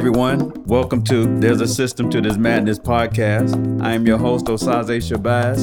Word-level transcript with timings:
everyone. 0.00 0.50
Welcome 0.64 1.04
to 1.04 1.26
There's 1.40 1.60
a 1.60 1.68
System 1.68 2.08
to 2.08 2.22
This 2.22 2.38
Madness 2.38 2.78
podcast. 2.78 3.82
I 3.82 3.92
am 3.92 4.06
your 4.06 4.16
host, 4.16 4.46
Osaze 4.46 4.96
Shabazz. 4.96 5.60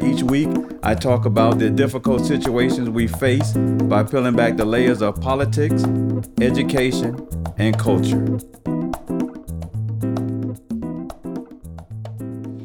Each 0.00 0.22
week, 0.22 0.48
I 0.84 0.94
talk 0.94 1.24
about 1.26 1.58
the 1.58 1.68
difficult 1.68 2.24
situations 2.24 2.88
we 2.88 3.08
face 3.08 3.54
by 3.54 4.04
peeling 4.04 4.36
back 4.36 4.56
the 4.56 4.64
layers 4.64 5.02
of 5.02 5.20
politics, 5.20 5.82
education, 6.40 7.26
and 7.58 7.76
culture. 7.76 8.24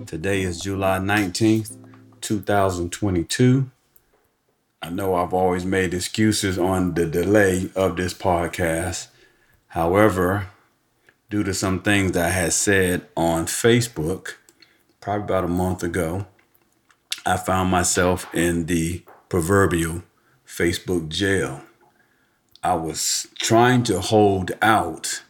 Today 0.06 0.44
is 0.44 0.62
July 0.62 1.00
19th, 1.00 1.78
2022. 2.22 3.72
I 4.84 4.90
know 4.92 5.16
I've 5.16 5.34
always 5.34 5.66
made 5.66 5.96
excuses 5.96 6.60
on 6.60 6.94
the 6.94 7.08
delay 7.08 7.72
of 7.76 7.98
this 7.98 8.14
podcast. 8.14 9.08
However, 9.70 10.50
due 11.32 11.44
to 11.46 11.54
some 11.54 11.82
things 11.82 12.12
that 12.12 12.26
I 12.26 12.30
had 12.30 12.52
said 12.52 13.08
on 13.16 13.46
Facebook, 13.46 14.34
probably 15.00 15.24
about 15.24 15.46
a 15.46 15.48
month 15.48 15.82
ago, 15.82 16.28
I 17.26 17.38
found 17.38 17.72
myself 17.72 18.28
in 18.36 18.66
the 18.66 19.04
proverbial 19.30 20.04
Facebook 20.46 21.08
jail. 21.08 21.62
I 22.62 22.76
was 22.76 23.30
trying 23.40 23.84
to 23.84 24.02
hold 24.02 24.52
out 24.62 25.24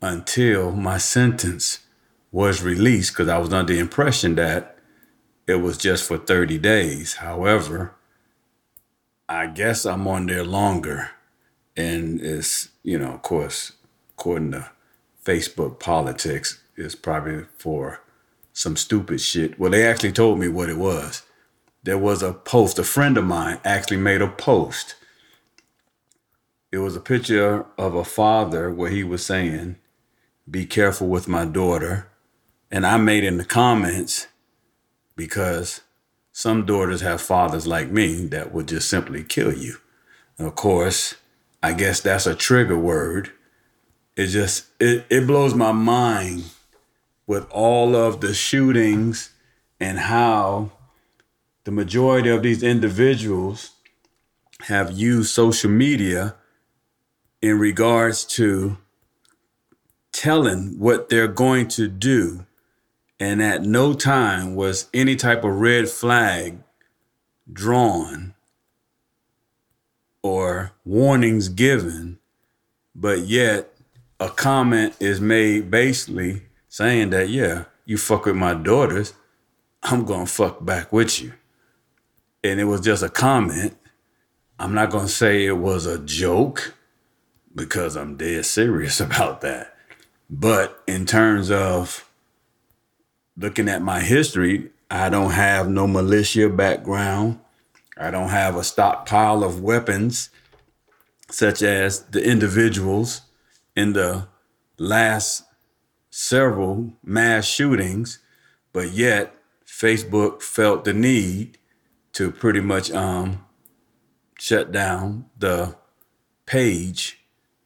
until 0.00 0.70
my 0.70 0.96
sentence 0.98 1.80
was 2.30 2.62
released 2.62 3.12
because 3.12 3.28
I 3.28 3.38
was 3.38 3.52
under 3.52 3.74
the 3.74 3.80
impression 3.80 4.36
that 4.36 4.78
it 5.48 5.56
was 5.56 5.76
just 5.76 6.06
for 6.06 6.18
30 6.18 6.58
days. 6.58 7.14
However, 7.14 7.94
I 9.28 9.48
guess 9.48 9.84
I'm 9.84 10.06
on 10.06 10.26
there 10.26 10.44
longer. 10.44 11.10
And 11.76 12.20
it's, 12.20 12.68
you 12.84 12.96
know, 12.96 13.14
of 13.14 13.22
course, 13.22 13.72
according 14.16 14.52
to 14.52 14.70
Facebook 15.24 15.78
politics 15.78 16.60
is 16.76 16.94
probably 16.94 17.44
for 17.56 18.00
some 18.52 18.76
stupid 18.76 19.20
shit. 19.20 19.58
Well, 19.58 19.70
they 19.70 19.86
actually 19.86 20.12
told 20.12 20.38
me 20.38 20.48
what 20.48 20.68
it 20.68 20.76
was. 20.76 21.22
There 21.84 21.98
was 21.98 22.22
a 22.22 22.32
post, 22.32 22.78
a 22.78 22.84
friend 22.84 23.16
of 23.16 23.24
mine 23.24 23.58
actually 23.64 23.96
made 23.98 24.22
a 24.22 24.28
post. 24.28 24.94
It 26.70 26.78
was 26.78 26.96
a 26.96 27.00
picture 27.00 27.66
of 27.76 27.94
a 27.94 28.04
father 28.04 28.70
where 28.70 28.90
he 28.90 29.04
was 29.04 29.24
saying, 29.24 29.76
Be 30.50 30.64
careful 30.64 31.08
with 31.08 31.28
my 31.28 31.44
daughter. 31.44 32.08
And 32.70 32.86
I 32.86 32.96
made 32.96 33.24
in 33.24 33.36
the 33.36 33.44
comments 33.44 34.28
because 35.16 35.82
some 36.32 36.64
daughters 36.64 37.02
have 37.02 37.20
fathers 37.20 37.66
like 37.66 37.90
me 37.90 38.24
that 38.26 38.52
would 38.52 38.68
just 38.68 38.88
simply 38.88 39.22
kill 39.22 39.52
you. 39.52 39.76
And 40.38 40.46
of 40.46 40.54
course, 40.54 41.16
I 41.62 41.74
guess 41.74 42.00
that's 42.00 42.26
a 42.26 42.34
trigger 42.34 42.78
word 42.78 43.32
it 44.16 44.26
just 44.26 44.66
it, 44.80 45.04
it 45.08 45.26
blows 45.26 45.54
my 45.54 45.72
mind 45.72 46.44
with 47.26 47.48
all 47.50 47.96
of 47.96 48.20
the 48.20 48.34
shootings 48.34 49.30
and 49.80 49.98
how 49.98 50.70
the 51.64 51.70
majority 51.70 52.28
of 52.28 52.42
these 52.42 52.62
individuals 52.62 53.72
have 54.62 54.92
used 54.92 55.30
social 55.30 55.70
media 55.70 56.34
in 57.40 57.58
regards 57.58 58.24
to 58.24 58.76
telling 60.12 60.78
what 60.78 61.08
they're 61.08 61.28
going 61.28 61.66
to 61.68 61.88
do. 61.88 62.46
And 63.18 63.42
at 63.42 63.62
no 63.62 63.94
time 63.94 64.54
was 64.54 64.88
any 64.92 65.16
type 65.16 65.44
of 65.44 65.60
red 65.60 65.88
flag 65.88 66.58
drawn 67.52 68.34
or 70.22 70.72
warnings 70.84 71.48
given. 71.48 72.18
But 72.94 73.20
yet 73.20 73.71
a 74.22 74.30
comment 74.30 74.94
is 75.00 75.20
made 75.20 75.68
basically 75.68 76.42
saying 76.68 77.10
that, 77.10 77.28
yeah, 77.28 77.64
you 77.84 77.98
fuck 77.98 78.26
with 78.26 78.36
my 78.36 78.54
daughters, 78.54 79.14
I'm 79.82 80.04
gonna 80.04 80.26
fuck 80.26 80.64
back 80.64 80.92
with 80.92 81.20
you. 81.20 81.32
And 82.44 82.60
it 82.60 82.64
was 82.64 82.80
just 82.82 83.02
a 83.02 83.08
comment. 83.08 83.76
I'm 84.60 84.74
not 84.74 84.90
gonna 84.90 85.08
say 85.08 85.44
it 85.44 85.58
was 85.58 85.86
a 85.86 85.98
joke 85.98 86.74
because 87.52 87.96
I'm 87.96 88.16
dead 88.16 88.46
serious 88.46 89.00
about 89.08 89.40
that. 89.40 89.74
But 90.30 90.80
in 90.86 91.04
terms 91.04 91.50
of 91.50 92.08
looking 93.36 93.68
at 93.68 93.82
my 93.82 94.00
history, 94.00 94.70
I 94.88 95.08
don't 95.08 95.32
have 95.32 95.68
no 95.68 95.88
militia 95.88 96.48
background. 96.48 97.40
I 97.96 98.12
don't 98.12 98.28
have 98.28 98.54
a 98.54 98.62
stockpile 98.62 99.42
of 99.42 99.60
weapons 99.60 100.30
such 101.28 101.62
as 101.62 102.04
the 102.04 102.24
individuals 102.24 103.22
in 103.76 103.92
the 103.92 104.28
last 104.78 105.44
several 106.10 106.92
mass 107.02 107.46
shootings, 107.46 108.18
but 108.72 108.90
yet 108.90 109.34
Facebook 109.66 110.42
felt 110.42 110.84
the 110.84 110.92
need 110.92 111.58
to 112.12 112.30
pretty 112.30 112.60
much 112.60 112.90
um, 112.90 113.44
shut 114.38 114.70
down 114.70 115.26
the 115.38 115.74
page 116.46 117.20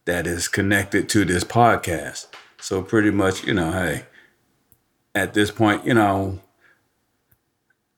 that 0.04 0.26
is 0.26 0.46
connected 0.46 1.08
to 1.08 1.24
this 1.24 1.42
podcast. 1.42 2.26
So 2.60 2.82
pretty 2.82 3.10
much, 3.10 3.44
you 3.44 3.54
know, 3.54 3.72
hey, 3.72 4.04
at 5.14 5.34
this 5.34 5.50
point, 5.50 5.84
you 5.84 5.94
know, 5.94 6.40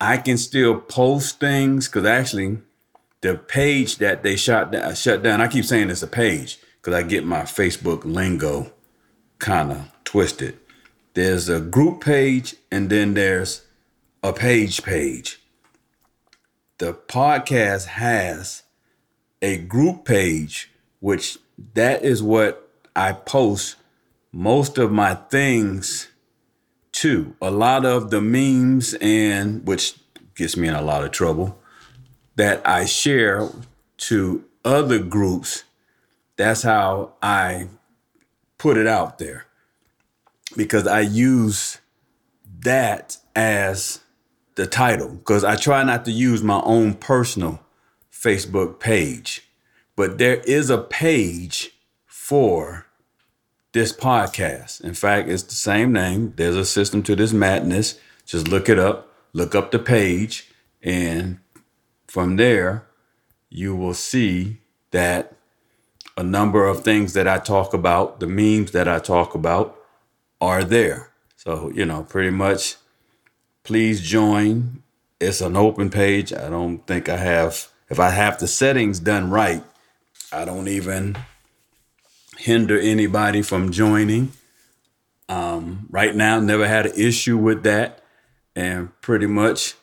I 0.01 0.17
can 0.17 0.39
still 0.39 0.81
post 0.81 1.41
things 1.41 1.89
because 1.89 2.05
actually, 2.05 2.59
the 3.21 3.35
page 3.35 3.99
that 3.99 4.23
they 4.23 4.37
shut 4.37 4.71
down, 4.71 4.95
shut 4.95 5.23
down. 5.23 5.41
I 5.41 5.49
keep 5.49 5.65
saying 5.65 5.91
it's 5.91 6.05
a 6.05 6.07
page 6.07 6.59
because 6.81 6.95
I 6.95 7.03
get 7.03 7.25
my 7.25 7.43
Facebook 7.43 8.05
lingo 8.05 8.73
kind 9.39 9.73
of 9.73 9.93
twisted. 10.05 10.59
There's 11.15 11.49
a 11.49 11.61
group 11.61 12.03
page 12.03 12.55
and 12.71 12.91
then 12.91 13.15
there's 13.15 13.63
a 14.23 14.33
page 14.33 14.83
page. 14.83 15.41
The 16.79 16.95
podcast 16.95 17.87
has 17.87 18.63
a 19.43 19.59
group 19.59 20.05
page, 20.05 20.71
which 21.01 21.39
that 21.75 22.05
is 22.05 22.23
what 22.23 22.69
I 22.95 23.13
post 23.13 23.77
most 24.33 24.79
of 24.79 24.93
my 24.93 25.15
things 25.15 26.09
to. 26.93 27.35
A 27.41 27.51
lot 27.51 27.85
of 27.85 28.11
the 28.11 28.21
memes 28.21 28.95
and 29.01 29.67
which 29.67 29.99
gets 30.35 30.57
me 30.57 30.69
in 30.69 30.75
a 30.75 30.83
lot 30.83 31.05
of 31.05 31.11
trouble 31.11 31.61
that 32.37 32.65
I 32.67 32.85
share 32.85 33.49
to 33.97 34.45
other 34.65 35.01
groups 35.01 35.65
that's 36.39 36.63
how 36.63 37.13
I 37.21 37.69
put 38.57 38.79
it 38.79 38.87
out 38.87 39.19
there 39.19 39.45
because 40.57 40.87
I 40.87 41.01
use 41.01 41.79
that 42.61 43.19
as 43.37 44.01
the 44.55 44.67
title 44.67 45.11
because 45.11 45.45
I 45.45 45.57
try 45.57 45.83
not 45.83 46.05
to 46.07 46.13
use 46.13 46.43
my 46.43 46.61
own 46.63 46.95
personal 46.95 47.61
Facebook 48.13 48.81
page. 48.81 49.45
But 49.97 50.19
there 50.19 50.37
is 50.47 50.71
a 50.71 50.79
page 50.79 51.73
for 52.07 52.87
this 53.73 53.93
podcast. 53.93 54.81
In 54.81 54.95
fact, 54.95 55.29
it's 55.29 55.43
the 55.43 55.55
same 55.55 55.93
name. 55.93 56.35
There's 56.37 56.57
a 56.57 56.65
system 56.65 57.03
to 57.05 57.17
this 57.17 57.33
madness. 57.33 57.99
Just 58.25 58.47
look 58.47 58.69
it 58.69 58.79
up, 58.79 59.13
look 59.33 59.55
up 59.55 59.73
the 59.73 59.79
page, 59.79 60.51
and 60.83 61.39
from 62.07 62.37
there, 62.37 62.87
you 63.51 63.75
will 63.75 63.95
see 63.95 64.61
that 64.93 65.38
a 66.19 66.23
number 66.25 66.67
of 66.67 66.83
things 66.83 67.13
that 67.13 67.29
I 67.29 67.39
talk 67.39 67.73
about, 67.73 68.19
the 68.19 68.27
memes 68.27 68.73
that 68.73 68.89
I 68.89 68.99
talk 68.99 69.37
about, 69.37 69.79
are 70.41 70.65
there. 70.65 71.13
So, 71.37 71.71
you 71.73 71.85
know, 71.85 72.03
pretty 72.03 72.31
much 72.31 72.75
please 73.63 74.01
join. 74.01 74.83
It's 75.21 75.41
an 75.41 75.57
open 75.57 75.91
page. 75.91 76.33
I 76.33 76.51
don't 76.51 76.85
think 76.89 77.09
I 77.09 77.19
have, 77.19 77.69
if 77.89 78.01
I 78.01 78.11
have 78.11 78.39
the 78.39 78.49
settings 78.49 78.99
done 78.99 79.31
right, 79.31 79.63
I 80.33 80.45
don't 80.45 80.67
even 80.67 81.17
hinder 82.37 82.79
anybody 82.79 83.41
from 83.43 83.71
joining. 83.71 84.33
Um, 85.29 85.87
right 85.89 86.17
now, 86.17 86.41
never 86.41 86.67
had 86.67 86.87
an 86.87 86.93
issue 86.97 87.37
with 87.37 87.63
that. 87.63 88.03
And 88.57 88.89
pretty 89.03 89.27
much, 89.27 89.75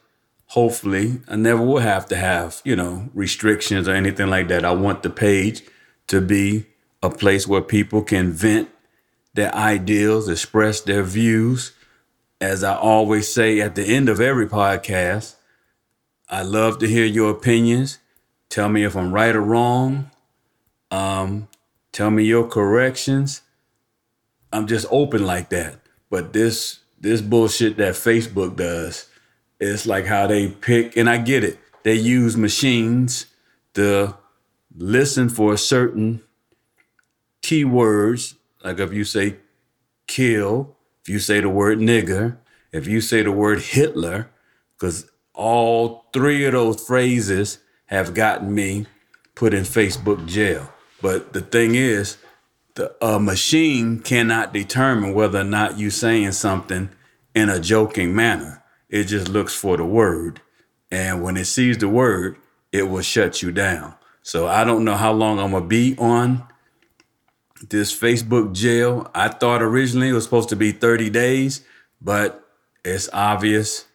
hopefully, 0.47 1.21
I 1.29 1.37
never 1.37 1.61
will 1.61 1.79
have 1.79 2.07
to 2.07 2.17
have, 2.17 2.61
you 2.65 2.75
know, 2.75 3.09
restrictions 3.13 3.87
or 3.87 3.93
anything 3.93 4.27
like 4.27 4.49
that. 4.49 4.65
I 4.65 4.73
want 4.73 5.01
the 5.01 5.09
page 5.09 5.63
to 6.07 6.21
be 6.21 6.65
a 7.01 7.09
place 7.09 7.47
where 7.47 7.61
people 7.61 8.01
can 8.01 8.31
vent 8.31 8.69
their 9.33 9.53
ideals, 9.53 10.29
express 10.29 10.81
their 10.81 11.03
views. 11.03 11.73
As 12.41 12.63
I 12.63 12.75
always 12.75 13.31
say 13.31 13.59
at 13.59 13.75
the 13.75 13.83
end 13.83 14.09
of 14.09 14.19
every 14.19 14.47
podcast, 14.47 15.35
I 16.29 16.41
love 16.41 16.79
to 16.79 16.87
hear 16.87 17.05
your 17.05 17.31
opinions. 17.31 17.99
Tell 18.49 18.69
me 18.69 18.83
if 18.83 18.95
I'm 18.95 19.13
right 19.13 19.35
or 19.35 19.41
wrong. 19.41 20.09
Um, 20.91 21.47
tell 21.91 22.11
me 22.11 22.23
your 22.23 22.47
corrections. 22.47 23.41
I'm 24.51 24.67
just 24.67 24.85
open 24.89 25.25
like 25.25 25.49
that. 25.49 25.75
But 26.09 26.33
this 26.33 26.79
this 26.99 27.21
bullshit 27.21 27.77
that 27.77 27.93
Facebook 27.93 28.55
does, 28.55 29.07
it's 29.59 29.85
like 29.85 30.05
how 30.05 30.27
they 30.27 30.47
pick, 30.47 30.95
and 30.95 31.09
I 31.09 31.17
get 31.17 31.43
it. 31.43 31.59
They 31.83 31.95
use 31.95 32.37
machines 32.37 33.25
to 33.73 34.15
listen 34.75 35.29
for 35.29 35.57
certain 35.57 36.21
keywords. 37.41 38.35
Like 38.63 38.79
if 38.79 38.93
you 38.93 39.03
say 39.03 39.37
kill, 40.07 40.75
if 41.03 41.09
you 41.09 41.19
say 41.19 41.39
the 41.39 41.49
word 41.49 41.79
nigger, 41.79 42.37
if 42.71 42.87
you 42.87 43.01
say 43.01 43.23
the 43.23 43.31
word 43.31 43.61
Hitler, 43.61 44.29
because 44.77 45.09
all 45.33 46.05
three 46.13 46.45
of 46.45 46.53
those 46.53 46.85
phrases 46.85 47.59
have 47.87 48.13
gotten 48.13 48.53
me 48.53 48.85
put 49.35 49.53
in 49.53 49.63
Facebook 49.63 50.27
jail. 50.27 50.71
But 51.01 51.33
the 51.33 51.41
thing 51.41 51.75
is, 51.75 52.17
the 52.75 52.95
a 53.01 53.19
machine 53.19 53.99
cannot 53.99 54.53
determine 54.53 55.13
whether 55.13 55.39
or 55.39 55.45
not 55.45 55.79
you're 55.79 55.91
saying 55.91 56.33
something 56.33 56.89
in 57.33 57.49
a 57.49 57.59
joking 57.59 58.15
manner. 58.15 58.63
It 58.89 59.05
just 59.05 59.29
looks 59.29 59.55
for 59.55 59.77
the 59.77 59.85
word. 59.85 60.41
And 60.91 61.23
when 61.23 61.37
it 61.37 61.45
sees 61.45 61.77
the 61.77 61.89
word, 61.89 62.37
it 62.71 62.83
will 62.83 63.01
shut 63.01 63.41
you 63.41 63.51
down. 63.51 63.94
So 64.25 64.47
I 64.47 64.63
don't 64.63 64.83
know 64.83 64.95
how 64.95 65.11
long 65.11 65.37
I'm 65.37 65.51
gonna 65.51 65.67
be 65.67 65.95
on 65.99 66.47
this 67.69 67.97
Facebook 67.97 68.53
jail. 68.53 69.07
I 69.13 69.27
thought 69.27 69.61
originally 69.61 70.09
it 70.09 70.13
was 70.13 70.23
supposed 70.23 70.49
to 70.49 70.55
be 70.55 70.71
30 70.71 71.11
days, 71.11 71.61
but 72.01 72.43
it's 72.83 73.07
obvious. 73.13 73.85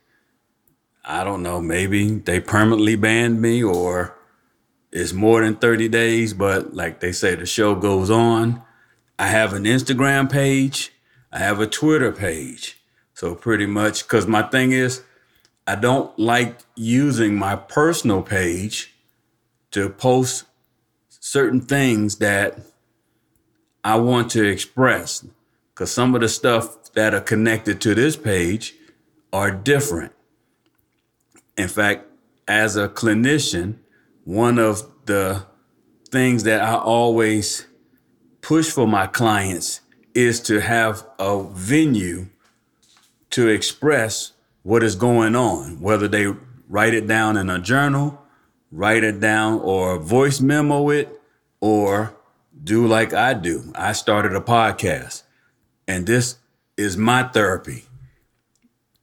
I 1.05 1.25
don't 1.25 1.43
know, 1.43 1.61
maybe 1.61 2.19
they 2.19 2.39
permanently 2.39 2.95
banned 2.95 3.43
me 3.43 3.65
or 3.65 4.17
it's 4.93 5.13
more 5.13 5.43
than 5.43 5.57
30 5.57 5.89
days, 5.89 6.33
but 6.33 6.75
like 6.75 7.01
they 7.01 7.11
say, 7.11 7.35
the 7.35 7.45
show 7.45 7.75
goes 7.75 8.09
on. 8.09 8.63
I 9.19 9.27
have 9.27 9.53
an 9.53 9.65
Instagram 9.65 10.31
page, 10.31 10.93
I 11.33 11.39
have 11.39 11.59
a 11.59 11.67
Twitter 11.67 12.13
page. 12.13 12.79
So 13.15 13.35
pretty 13.35 13.67
much, 13.67 14.05
because 14.05 14.29
my 14.29 14.43
thing 14.43 14.71
is, 14.71 15.03
I 15.67 15.75
don't 15.75 16.17
like 16.21 16.61
using 16.77 17.35
my 17.35 17.57
personal 17.57 18.23
page 18.23 18.90
to 19.73 19.89
post 19.89 20.45
certain 21.09 21.61
things 21.61 22.17
that 22.17 22.59
I 23.85 23.97
want 23.97 24.31
to 24.33 24.45
express. 24.45 25.25
Because 25.75 25.91
some 25.91 26.15
of 26.15 26.21
the 26.21 26.29
stuff 26.29 26.93
that 26.93 27.15
are 27.15 27.21
connected 27.21 27.81
to 27.83 27.95
this 27.95 28.17
page 28.17 28.75
are 29.33 29.51
different. 29.51 30.13
In 31.57 31.69
fact, 31.69 32.07
as 32.49 32.77
a 32.77 32.89
clinician, 32.89 33.77
one 34.25 34.59
of 34.59 34.83
the 35.07 35.47
things 36.11 36.43
that 36.45 36.61
I 36.61 36.75
always 36.77 37.67
push 38.41 38.71
for 38.71 38.87
my 38.87 39.07
clients 39.07 39.81
is 40.15 40.41
to 40.41 40.61
have 40.61 41.07
a 41.19 41.45
venue 41.45 42.27
to 43.31 43.49
express 43.49 44.33
what 44.63 44.83
is 44.83 44.97
going 44.97 45.37
on, 45.37 45.81
whether 45.81 46.09
they 46.09 46.27
write 46.69 46.95
it 46.95 47.07
down 47.07 47.37
in 47.37 47.49
a 47.49 47.59
journal, 47.59 48.21
write 48.71 49.05
it 49.05 49.21
down, 49.21 49.61
or 49.61 49.99
voice 49.99 50.41
memo 50.41 50.91
it, 50.91 51.21
or 51.61 52.15
do 52.63 52.87
like 52.87 53.13
I 53.13 53.35
do. 53.35 53.73
I 53.75 53.93
started 53.93 54.35
a 54.35 54.41
podcast, 54.41 55.23
and 55.87 56.07
this 56.07 56.37
is 56.77 56.97
my 56.97 57.25
therapy. 57.25 57.85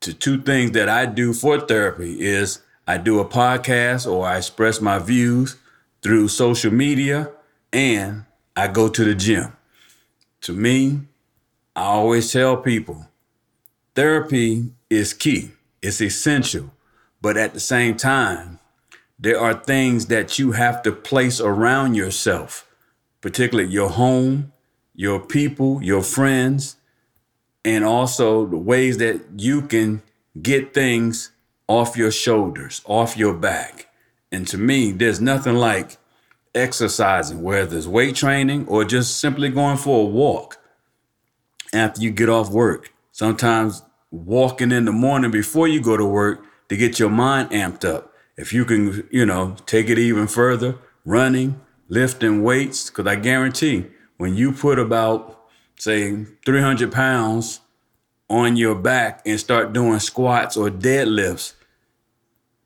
To 0.01 0.13
two 0.13 0.41
things 0.41 0.71
that 0.71 0.89
I 0.89 1.05
do 1.05 1.33
for 1.33 1.59
therapy 1.59 2.21
is 2.21 2.59
I 2.87 2.97
do 2.97 3.19
a 3.19 3.25
podcast 3.25 4.09
or 4.09 4.25
I 4.25 4.37
express 4.37 4.79
my 4.79 4.97
views 4.97 5.57
through 6.01 6.29
social 6.29 6.71
media 6.71 7.31
and 7.73 8.23
I 8.55 8.67
go 8.67 8.87
to 8.87 9.03
the 9.03 9.13
gym. 9.13 9.51
To 10.41 10.53
me, 10.53 11.01
I 11.75 11.83
always 11.83 12.31
tell 12.31 12.57
people 12.57 13.07
therapy 13.93 14.71
is 14.89 15.13
key, 15.13 15.51
it's 15.81 16.01
essential. 16.01 16.71
But 17.21 17.35
at 17.35 17.53
the 17.53 17.59
same 17.59 17.97
time, 17.97 18.59
there 19.19 19.39
are 19.39 19.53
things 19.53 20.07
that 20.07 20.37
you 20.37 20.51
have 20.51 20.83
to 20.83 20.91
place 20.91 21.39
around 21.41 21.95
yourself, 21.95 22.67
particularly 23.21 23.69
your 23.69 23.89
home, 23.89 24.51
your 24.93 25.19
people, 25.19 25.81
your 25.81 26.03
friends, 26.03 26.77
and 27.65 27.83
also 27.83 28.45
the 28.45 28.57
ways 28.57 28.97
that 28.97 29.21
you 29.37 29.61
can 29.61 30.01
get 30.41 30.73
things 30.73 31.31
off 31.67 31.97
your 31.97 32.11
shoulders, 32.11 32.81
off 32.85 33.17
your 33.17 33.33
back. 33.33 33.87
And 34.31 34.47
to 34.47 34.57
me, 34.57 34.91
there's 34.91 35.19
nothing 35.19 35.55
like 35.55 35.97
exercising, 36.53 37.41
whether 37.41 37.77
it's 37.77 37.87
weight 37.87 38.15
training 38.15 38.67
or 38.67 38.85
just 38.85 39.19
simply 39.19 39.49
going 39.49 39.77
for 39.77 40.03
a 40.03 40.05
walk 40.05 40.57
after 41.73 42.01
you 42.01 42.11
get 42.11 42.29
off 42.29 42.49
work. 42.49 42.93
Sometimes 43.11 43.83
walking 44.11 44.71
in 44.71 44.85
the 44.85 44.91
morning 44.91 45.31
before 45.31 45.67
you 45.67 45.81
go 45.81 45.97
to 45.97 46.05
work 46.05 46.45
to 46.69 46.77
get 46.77 46.99
your 46.99 47.09
mind 47.09 47.49
amped 47.49 47.85
up. 47.85 48.06
If 48.37 48.53
you 48.53 48.65
can, 48.65 49.07
you 49.11 49.25
know, 49.25 49.55
take 49.65 49.89
it 49.89 49.97
even 49.97 50.27
further, 50.27 50.77
running, 51.03 51.59
lifting 51.89 52.43
weights, 52.43 52.89
because 52.89 53.07
I 53.07 53.15
guarantee 53.15 53.87
when 54.17 54.35
you 54.35 54.51
put 54.51 54.77
about, 54.77 55.39
say, 55.77 56.25
300 56.45 56.91
pounds 56.91 57.61
on 58.29 58.55
your 58.55 58.75
back 58.75 59.21
and 59.25 59.39
start 59.39 59.73
doing 59.73 59.99
squats 59.99 60.55
or 60.55 60.69
deadlifts, 60.69 61.53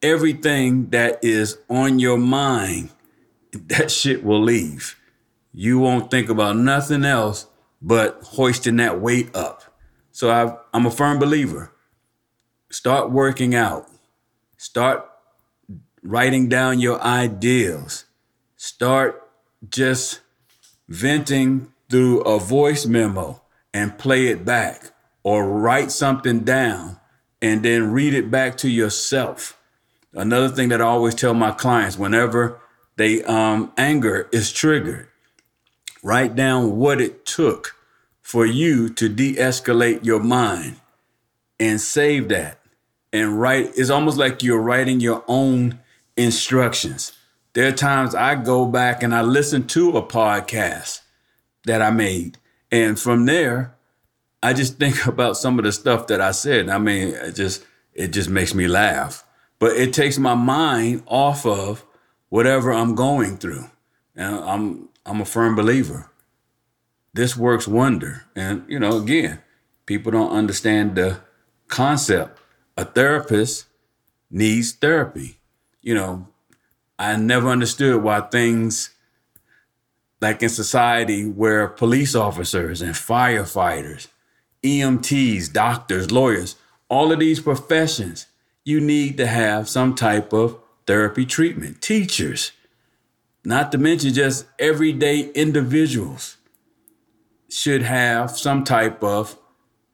everything 0.01 0.89
that 0.89 1.23
is 1.23 1.57
on 1.69 1.99
your 1.99 2.17
mind, 2.17 2.89
that 3.53 3.91
shit 3.91 4.23
will 4.23 4.41
leave. 4.41 4.97
You 5.53 5.79
won't 5.79 6.11
think 6.11 6.29
about 6.29 6.57
nothing 6.57 7.05
else 7.05 7.47
but 7.81 8.19
hoisting 8.23 8.77
that 8.77 8.99
weight 8.99 9.35
up. 9.35 9.63
So 10.11 10.29
i 10.29 10.57
am 10.75 10.85
a 10.85 10.91
firm 10.91 11.19
believer. 11.19 11.71
Start 12.69 13.11
working 13.11 13.55
out. 13.55 13.87
Start 14.57 15.10
writing 16.03 16.49
down 16.49 16.79
your 16.79 17.01
ideals. 17.01 18.05
Start 18.57 19.29
just 19.69 20.21
venting 20.87 21.71
through 21.89 22.21
a 22.21 22.39
voice 22.39 22.85
memo 22.85 23.41
and 23.73 23.97
play 23.97 24.27
it 24.27 24.43
back 24.45 24.91
or 25.23 25.47
write 25.47 25.91
something 25.91 26.39
down 26.39 26.99
and 27.41 27.63
then 27.63 27.91
read 27.91 28.13
it 28.13 28.29
back 28.31 28.57
to 28.57 28.69
yourself 28.69 29.57
Another 30.13 30.49
thing 30.49 30.69
that 30.69 30.81
I 30.81 30.85
always 30.85 31.15
tell 31.15 31.33
my 31.33 31.51
clients 31.51 31.97
whenever 31.97 32.59
they 32.97 33.23
um, 33.23 33.71
anger 33.77 34.27
is 34.33 34.51
triggered, 34.51 35.07
write 36.03 36.35
down 36.35 36.77
what 36.77 36.99
it 36.99 37.25
took 37.25 37.75
for 38.21 38.45
you 38.45 38.89
to 38.89 39.07
de-escalate 39.07 40.03
your 40.03 40.19
mind 40.19 40.77
and 41.59 41.79
save 41.79 42.27
that 42.29 42.59
and 43.13 43.39
write. 43.39 43.71
It's 43.77 43.89
almost 43.89 44.17
like 44.17 44.43
you're 44.43 44.61
writing 44.61 44.99
your 44.99 45.23
own 45.29 45.79
instructions. 46.17 47.13
There 47.53 47.67
are 47.67 47.73
times 47.73 48.15
I 48.15 48.35
go 48.35 48.65
back 48.65 49.03
and 49.03 49.13
I 49.13 49.21
listen 49.21 49.67
to 49.67 49.97
a 49.97 50.03
podcast 50.03 51.01
that 51.65 51.81
I 51.81 51.91
made, 51.91 52.37
and 52.71 52.99
from 52.99 53.25
there, 53.25 53.75
I 54.41 54.53
just 54.53 54.77
think 54.79 55.05
about 55.05 55.37
some 55.37 55.59
of 55.59 55.65
the 55.65 55.71
stuff 55.71 56.07
that 56.07 56.21
I 56.21 56.31
said. 56.31 56.69
I 56.69 56.77
mean, 56.77 57.09
it 57.09 57.35
just 57.35 57.65
it 57.93 58.09
just 58.09 58.29
makes 58.29 58.53
me 58.53 58.67
laugh 58.67 59.25
but 59.61 59.77
it 59.77 59.93
takes 59.93 60.17
my 60.17 60.33
mind 60.33 61.03
off 61.05 61.45
of 61.45 61.85
whatever 62.29 62.73
I'm 62.73 62.95
going 62.95 63.37
through. 63.37 63.69
And 64.15 64.35
I'm 64.37 64.89
I'm 65.05 65.21
a 65.21 65.25
firm 65.25 65.55
believer. 65.55 66.09
This 67.13 67.37
works 67.37 67.67
wonder. 67.67 68.25
And 68.35 68.65
you 68.67 68.79
know, 68.79 68.97
again, 68.97 69.39
people 69.85 70.11
don't 70.11 70.31
understand 70.31 70.95
the 70.95 71.19
concept. 71.67 72.39
A 72.75 72.85
therapist 72.85 73.67
needs 74.31 74.71
therapy. 74.71 75.37
You 75.81 75.95
know, 75.95 76.27
I 76.99 77.15
never 77.15 77.49
understood 77.49 78.03
why 78.03 78.21
things 78.21 78.91
like 80.21 80.43
in 80.43 80.49
society 80.49 81.27
where 81.27 81.67
police 81.67 82.13
officers 82.13 82.81
and 82.81 82.93
firefighters, 82.93 84.07
EMTs, 84.63 85.51
doctors, 85.51 86.11
lawyers, 86.11 86.55
all 86.89 87.11
of 87.11 87.19
these 87.19 87.39
professions 87.39 88.27
you 88.63 88.79
need 88.79 89.17
to 89.17 89.25
have 89.25 89.67
some 89.67 89.95
type 89.95 90.33
of 90.33 90.57
therapy 90.85 91.25
treatment. 91.25 91.81
Teachers, 91.81 92.51
not 93.43 93.71
to 93.71 93.77
mention 93.77 94.13
just 94.13 94.45
everyday 94.59 95.31
individuals, 95.31 96.37
should 97.49 97.81
have 97.81 98.37
some 98.37 98.63
type 98.63 99.03
of 99.03 99.37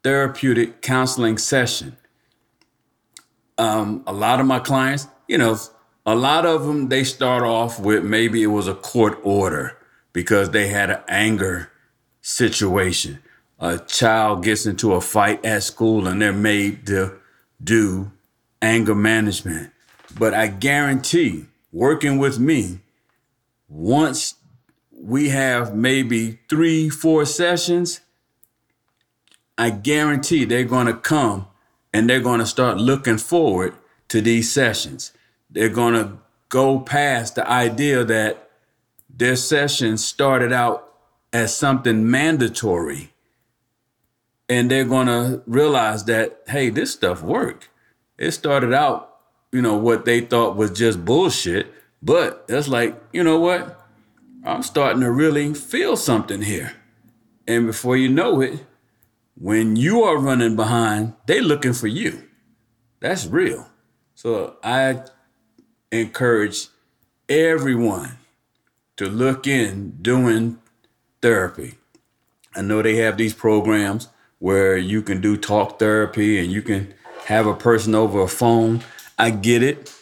therapeutic 0.04 0.82
counseling 0.82 1.38
session. 1.38 1.96
Um, 3.56 4.04
a 4.06 4.12
lot 4.12 4.38
of 4.38 4.46
my 4.46 4.60
clients, 4.60 5.08
you 5.26 5.38
know, 5.38 5.56
a 6.08 6.14
lot 6.14 6.46
of 6.46 6.64
them, 6.64 6.88
they 6.88 7.04
start 7.04 7.42
off 7.42 7.78
with 7.78 8.02
maybe 8.02 8.42
it 8.42 8.46
was 8.46 8.66
a 8.66 8.74
court 8.74 9.18
order 9.22 9.76
because 10.14 10.52
they 10.52 10.68
had 10.68 10.88
an 10.88 11.00
anger 11.06 11.70
situation. 12.22 13.18
A 13.60 13.78
child 13.78 14.42
gets 14.42 14.64
into 14.64 14.94
a 14.94 15.02
fight 15.02 15.44
at 15.44 15.64
school 15.64 16.06
and 16.06 16.22
they're 16.22 16.32
made 16.32 16.86
to 16.86 17.18
do 17.62 18.10
anger 18.62 18.94
management. 18.94 19.70
But 20.18 20.32
I 20.32 20.46
guarantee 20.46 21.44
working 21.72 22.16
with 22.16 22.38
me, 22.38 22.78
once 23.68 24.36
we 24.90 25.28
have 25.28 25.74
maybe 25.74 26.38
three, 26.48 26.88
four 26.88 27.26
sessions, 27.26 28.00
I 29.58 29.68
guarantee 29.68 30.46
they're 30.46 30.64
going 30.64 30.86
to 30.86 30.94
come 30.94 31.48
and 31.92 32.08
they're 32.08 32.20
going 32.20 32.40
to 32.40 32.46
start 32.46 32.78
looking 32.78 33.18
forward 33.18 33.74
to 34.08 34.22
these 34.22 34.50
sessions. 34.50 35.12
They're 35.50 35.68
going 35.68 35.94
to 35.94 36.18
go 36.48 36.80
past 36.80 37.34
the 37.34 37.48
idea 37.48 38.04
that 38.04 38.50
their 39.08 39.36
session 39.36 39.96
started 39.98 40.52
out 40.52 40.94
as 41.32 41.54
something 41.54 42.10
mandatory 42.10 43.12
and 44.48 44.70
they're 44.70 44.84
gonna 44.84 45.42
realize 45.46 46.04
that 46.04 46.42
hey, 46.48 46.70
this 46.70 46.92
stuff 46.92 47.22
worked. 47.22 47.68
It 48.16 48.32
started 48.32 48.72
out, 48.72 49.16
you 49.52 49.62
know, 49.62 49.76
what 49.76 50.04
they 50.04 50.20
thought 50.22 50.56
was 50.56 50.70
just 50.70 51.04
bullshit, 51.04 51.72
but 52.02 52.44
it's 52.48 52.68
like, 52.68 53.00
you 53.12 53.22
know 53.22 53.38
what? 53.38 53.78
I'm 54.44 54.62
starting 54.62 55.02
to 55.02 55.10
really 55.10 55.52
feel 55.54 55.96
something 55.96 56.42
here. 56.42 56.72
And 57.46 57.66
before 57.66 57.96
you 57.96 58.08
know 58.08 58.40
it, 58.40 58.64
when 59.34 59.76
you 59.76 60.02
are 60.02 60.18
running 60.18 60.56
behind, 60.56 61.14
they 61.26 61.40
looking 61.40 61.72
for 61.72 61.86
you. 61.86 62.24
That's 63.00 63.26
real. 63.26 63.68
So 64.14 64.56
I 64.64 65.04
encourage 65.90 66.68
everyone 67.28 68.18
to 68.96 69.06
look 69.08 69.46
in 69.46 69.98
doing 70.02 70.58
therapy. 71.22 71.74
I 72.54 72.62
know 72.62 72.82
they 72.82 72.96
have 72.96 73.16
these 73.16 73.34
programs 73.34 74.08
where 74.38 74.76
you 74.76 75.02
can 75.02 75.20
do 75.20 75.36
talk 75.36 75.78
therapy 75.78 76.38
and 76.38 76.50
you 76.50 76.62
can 76.62 76.94
have 77.26 77.46
a 77.46 77.54
person 77.54 77.94
over 77.94 78.20
a 78.20 78.28
phone. 78.28 78.82
I 79.18 79.30
get 79.30 79.62
it. 79.62 79.94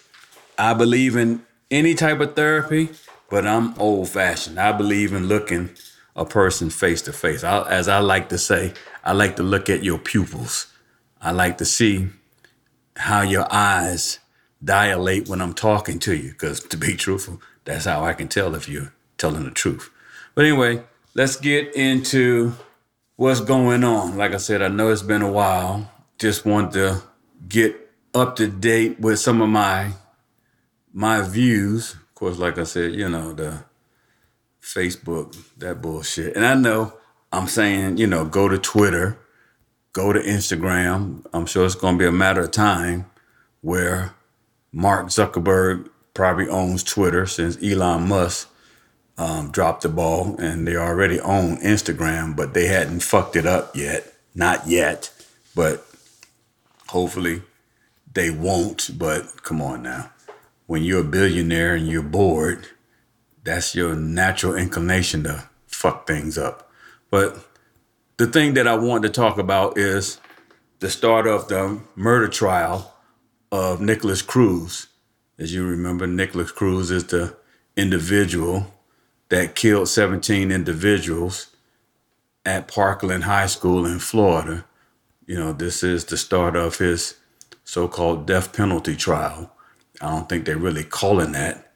I 0.59 0.75
believe 0.75 1.17
in 1.17 1.45
any 1.71 1.95
type 1.95 2.21
of 2.21 2.35
therapy, 2.35 2.91
but 3.29 3.47
I'm 3.47 3.75
old 3.79 4.09
fashioned. 4.09 4.59
I 4.59 4.73
believe 4.73 5.13
in 5.13 5.27
looking 5.27 5.71
a 6.15 6.25
person 6.25 6.71
face 6.71 7.03
to 7.03 7.13
face. 7.13 7.45
As 7.45 7.89
I 7.89 7.99
like 7.99 8.31
to 8.31 8.39
say, 8.39 8.73
I 9.05 9.13
like 9.13 9.37
to 9.37 9.43
look 9.43 9.69
at 9.69 9.85
your 9.85 9.99
pupils. 9.99 10.67
I 11.21 11.33
like 11.33 11.59
to 11.59 11.65
see 11.65 12.09
how 12.97 13.23
your 13.23 13.47
eyes 13.51 14.19
dilate 14.63 15.29
when 15.29 15.41
I'm 15.41 15.55
talking 15.55 15.99
to 16.01 16.15
you, 16.15 16.31
because 16.31 16.61
to 16.61 16.77
be 16.77 16.95
truthful, 16.97 17.41
that's 17.65 17.85
how 17.85 18.05
I 18.05 18.13
can 18.13 18.29
tell 18.29 18.55
if 18.55 18.69
you're 18.69 18.93
telling 19.19 19.45
the 19.45 19.51
truth. 19.51 19.91
But 20.35 20.45
anyway, 20.45 20.83
let's 21.15 21.37
get 21.37 21.75
into 21.75 22.55
what's 23.17 23.41
going 23.41 23.85
on. 23.85 24.17
Like 24.17 24.33
I 24.33 24.39
said, 24.39 24.63
I 24.63 24.69
know 24.69 24.91
it's 24.91 25.03
been 25.03 25.23
a 25.23 25.33
while. 25.33 25.91
Just 26.19 26.45
want 26.45 26.73
to 26.73 27.03
get 27.49 27.77
up 28.15 28.37
to 28.37 28.47
date 28.47 29.01
with 29.01 29.19
some 29.19 29.43
of 29.43 29.49
my 29.49 29.93
my 30.93 31.21
views. 31.21 31.93
Of 31.93 32.15
course, 32.15 32.39
like 32.39 32.57
I 32.59 32.65
said, 32.65 32.95
you 32.95 33.09
know, 33.09 33.33
the 33.35 33.65
Facebook, 34.63 35.37
that 35.59 35.83
bullshit. 35.83 36.35
And 36.35 36.45
I 36.45 36.55
know 36.55 36.95
I'm 37.33 37.47
saying, 37.47 37.99
you 37.99 38.07
know, 38.07 38.25
go 38.25 38.49
to 38.49 38.59
Twitter, 38.59 39.19
go 39.93 40.13
to 40.13 40.21
Instagram. 40.21 41.25
I'm 41.33 41.47
sure 41.47 41.67
it's 41.67 41.75
to 41.75 41.97
be 41.97 42.07
a 42.07 42.13
matter 42.13 42.41
of 42.43 42.51
time 42.51 43.07
where 43.61 44.15
Mark 44.77 45.07
Zuckerberg 45.07 45.89
probably 46.13 46.51
owns 46.51 46.83
Twitter 46.83 47.25
since 47.25 47.57
Elon 47.63 48.09
Musk 48.09 48.51
um, 49.17 49.51
dropped 49.51 49.83
the 49.83 49.89
ball 49.89 50.37
and 50.39 50.69
they 50.69 50.77
already 50.77 51.19
own 51.19 51.57
Instagram, 51.63 52.37
but 52.37 52.53
they 52.53 52.67
hadn't 52.67 53.01
fucked 53.01 53.37
it 53.37 53.47
up 53.47 53.75
yet. 53.75 54.13
Not 54.35 54.67
yet, 54.67 55.11
but 55.55 55.87
hopefully 56.89 57.41
they 58.13 58.29
won't. 58.29 58.91
But 58.99 59.43
come 59.43 59.63
on 59.63 59.83
now. 59.83 60.11
When 60.67 60.85
you're 60.85 61.01
a 61.01 61.05
billionaire 61.05 61.75
and 61.75 61.89
you're 61.89 62.03
bored, 62.03 62.67
that's 63.45 63.75
your 63.75 63.97
natural 63.97 64.57
inclination 64.57 65.23
to 65.23 65.49
fuck 65.67 66.07
things 66.07 66.37
up. 66.37 66.71
But 67.11 67.43
the 68.19 68.27
thing 68.27 68.53
that 68.55 68.69
I 68.69 68.77
want 68.77 69.05
to 69.05 69.09
talk 69.09 69.39
about 69.39 69.79
is 69.79 70.21
the 70.81 70.91
start 70.91 71.27
of 71.27 71.49
the 71.49 71.81
murder 71.95 72.29
trial 72.29 72.93
of 73.51 73.81
Nikolas 73.81 74.23
Cruz. 74.23 74.89
As 75.39 75.55
you 75.55 75.67
remember, 75.67 76.07
Nikolas 76.07 76.53
Cruz 76.53 76.91
is 76.91 77.05
the 77.05 77.37
individual 77.77 78.75
that 79.29 79.55
killed 79.55 79.89
17 79.89 80.51
individuals 80.51 81.49
at 82.45 82.69
Parkland 82.69 83.25
High 83.25 83.47
School 83.47 83.85
in 83.85 83.99
Florida. 83.99 84.65
You 85.27 85.37
know, 85.37 85.53
this 85.53 85.83
is 85.83 86.05
the 86.05 86.17
start 86.17 86.57
of 86.57 86.79
his 86.79 87.17
so 87.65 87.89
called 87.89 88.27
death 88.27 88.53
penalty 88.53 88.97
trial. 88.97 89.53
I 90.01 90.11
don't 90.11 90.29
think 90.29 90.45
they're 90.45 90.57
really 90.57 90.85
calling 90.85 91.33
that 91.33 91.67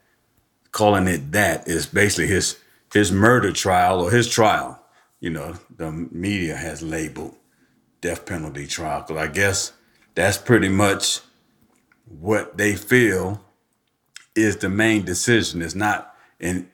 calling 0.72 1.08
it 1.08 1.32
that 1.32 1.66
is 1.68 1.86
basically 1.86 2.28
his 2.28 2.58
his 2.92 3.12
murder 3.12 3.52
trial 3.52 4.00
or 4.00 4.10
his 4.10 4.28
trial. 4.28 4.82
You 5.20 5.30
know, 5.30 5.54
the 5.76 5.92
media 5.92 6.56
has 6.56 6.82
labeled 6.82 7.36
death 8.00 8.26
penalty 8.26 8.66
trial 8.66 9.04
because 9.06 9.22
I 9.22 9.28
guess 9.28 9.72
that's 10.14 10.38
pretty 10.38 10.68
much 10.68 11.20
what 12.18 12.56
they 12.58 12.74
feel 12.74 13.40
is 14.34 14.56
the 14.56 14.68
main 14.68 15.04
decision. 15.04 15.62
It's 15.62 15.74
not 15.74 16.14
a 16.42 16.64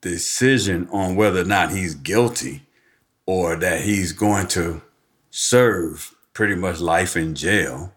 decision 0.00 0.88
on 0.90 1.14
whether 1.14 1.42
or 1.42 1.44
not 1.44 1.70
he's 1.70 1.94
guilty 1.94 2.62
or 3.26 3.56
that 3.56 3.82
he's 3.82 4.12
going 4.12 4.46
to 4.48 4.82
serve 5.30 6.14
pretty 6.32 6.54
much 6.54 6.80
life 6.80 7.16
in 7.16 7.34
jail. 7.34 7.92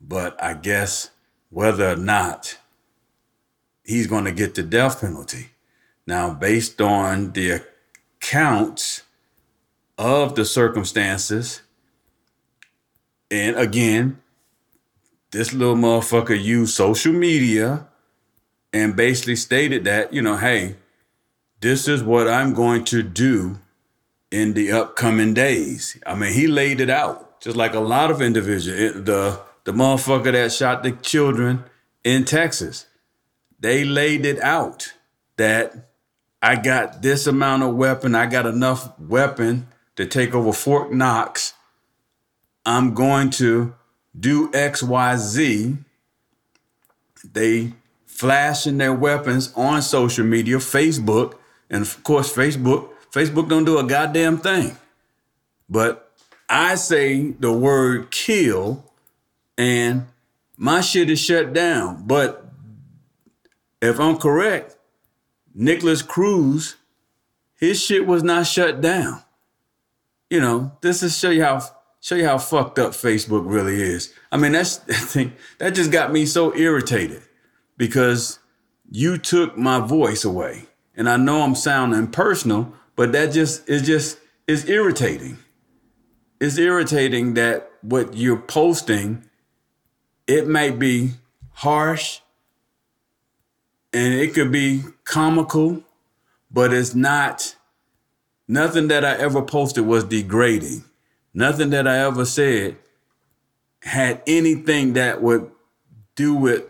But 0.00 0.40
I 0.42 0.54
guess 0.54 1.10
whether 1.50 1.92
or 1.92 1.96
not 1.96 2.58
he's 3.84 4.06
going 4.06 4.24
to 4.24 4.32
get 4.32 4.54
the 4.54 4.62
death 4.62 5.00
penalty. 5.00 5.50
Now, 6.06 6.32
based 6.32 6.80
on 6.80 7.32
the 7.32 7.62
accounts 8.20 9.02
of 9.96 10.36
the 10.36 10.44
circumstances, 10.44 11.62
and 13.30 13.56
again, 13.56 14.20
this 15.30 15.52
little 15.52 15.76
motherfucker 15.76 16.40
used 16.40 16.74
social 16.74 17.12
media 17.12 17.86
and 18.72 18.96
basically 18.96 19.36
stated 19.36 19.84
that, 19.84 20.12
you 20.12 20.22
know, 20.22 20.36
hey, 20.36 20.76
this 21.60 21.88
is 21.88 22.02
what 22.02 22.28
I'm 22.28 22.54
going 22.54 22.84
to 22.84 23.02
do 23.02 23.58
in 24.30 24.54
the 24.54 24.72
upcoming 24.72 25.34
days. 25.34 26.00
I 26.06 26.14
mean, 26.14 26.32
he 26.32 26.46
laid 26.46 26.80
it 26.80 26.90
out, 26.90 27.40
just 27.40 27.56
like 27.56 27.74
a 27.74 27.80
lot 27.80 28.10
of 28.10 28.22
individuals. 28.22 29.04
The 29.04 29.40
the 29.64 29.72
motherfucker 29.72 30.32
that 30.32 30.52
shot 30.52 30.82
the 30.82 30.92
children 30.92 31.64
in 32.04 32.24
Texas 32.24 32.86
they 33.58 33.84
laid 33.84 34.24
it 34.24 34.40
out 34.40 34.92
that 35.36 35.90
I 36.40 36.56
got 36.56 37.02
this 37.02 37.26
amount 37.26 37.64
of 37.64 37.74
weapon, 37.74 38.14
I 38.14 38.26
got 38.26 38.46
enough 38.46 38.98
weapon 38.98 39.66
to 39.96 40.06
take 40.06 40.34
over 40.34 40.52
Fort 40.52 40.92
Knox. 40.92 41.54
I'm 42.64 42.94
going 42.94 43.30
to 43.30 43.74
do 44.18 44.50
X, 44.52 44.82
Y, 44.82 45.16
Z. 45.16 45.76
They 47.32 47.72
flashing 48.06 48.78
their 48.78 48.92
weapons 48.92 49.52
on 49.54 49.82
social 49.82 50.24
media, 50.24 50.56
Facebook, 50.56 51.34
and 51.70 51.82
of 51.82 52.02
course, 52.02 52.34
Facebook. 52.34 52.90
Facebook 53.12 53.48
don't 53.48 53.64
do 53.64 53.78
a 53.78 53.84
goddamn 53.84 54.38
thing. 54.38 54.76
But 55.68 56.10
I 56.48 56.76
say 56.76 57.30
the 57.32 57.52
word 57.52 58.10
kill, 58.10 58.84
and 59.56 60.06
my 60.56 60.80
shit 60.80 61.10
is 61.10 61.20
shut 61.20 61.52
down. 61.52 62.04
But 62.06 62.44
if 63.80 64.00
I'm 64.00 64.16
correct, 64.16 64.76
Nikolas 65.54 66.02
Cruz, 66.02 66.76
his 67.56 67.82
shit 67.82 68.06
was 68.06 68.22
not 68.22 68.46
shut 68.46 68.80
down. 68.80 69.22
You 70.30 70.40
know, 70.40 70.72
this 70.80 71.02
is 71.02 71.16
show 71.16 71.30
you 71.30 71.44
how 71.44 71.62
show 72.08 72.14
you 72.14 72.26
how 72.26 72.38
fucked 72.38 72.78
up 72.78 72.92
Facebook 72.92 73.42
really 73.44 73.82
is. 73.82 74.14
I 74.32 74.38
mean, 74.38 74.52
that's 74.52 74.76
that 74.86 74.94
thing 74.94 75.34
that 75.58 75.74
just 75.74 75.92
got 75.92 76.10
me 76.10 76.24
so 76.24 76.56
irritated 76.56 77.22
because 77.76 78.38
you 78.90 79.18
took 79.18 79.58
my 79.58 79.78
voice 79.80 80.24
away. 80.24 80.64
And 80.96 81.06
I 81.06 81.18
know 81.18 81.42
I'm 81.42 81.54
sounding 81.54 82.06
personal, 82.06 82.72
but 82.96 83.12
that 83.12 83.32
just 83.32 83.68
is 83.68 83.82
just 83.82 84.18
is 84.46 84.66
irritating. 84.70 85.36
It's 86.40 86.56
irritating 86.56 87.34
that 87.34 87.70
what 87.82 88.16
you're 88.16 88.40
posting, 88.40 89.24
it 90.26 90.48
might 90.48 90.78
be 90.78 91.10
harsh, 91.52 92.20
and 93.92 94.14
it 94.14 94.32
could 94.32 94.50
be 94.50 94.82
comical, 95.04 95.82
but 96.50 96.72
it's 96.72 96.94
not. 96.94 97.54
Nothing 98.50 98.88
that 98.88 99.04
I 99.04 99.14
ever 99.16 99.42
posted 99.42 99.84
was 99.84 100.04
degrading. 100.04 100.84
Nothing 101.34 101.70
that 101.70 101.86
I 101.86 101.98
ever 101.98 102.24
said 102.24 102.76
had 103.82 104.22
anything 104.26 104.94
that 104.94 105.22
would 105.22 105.50
do 106.14 106.34
with 106.34 106.64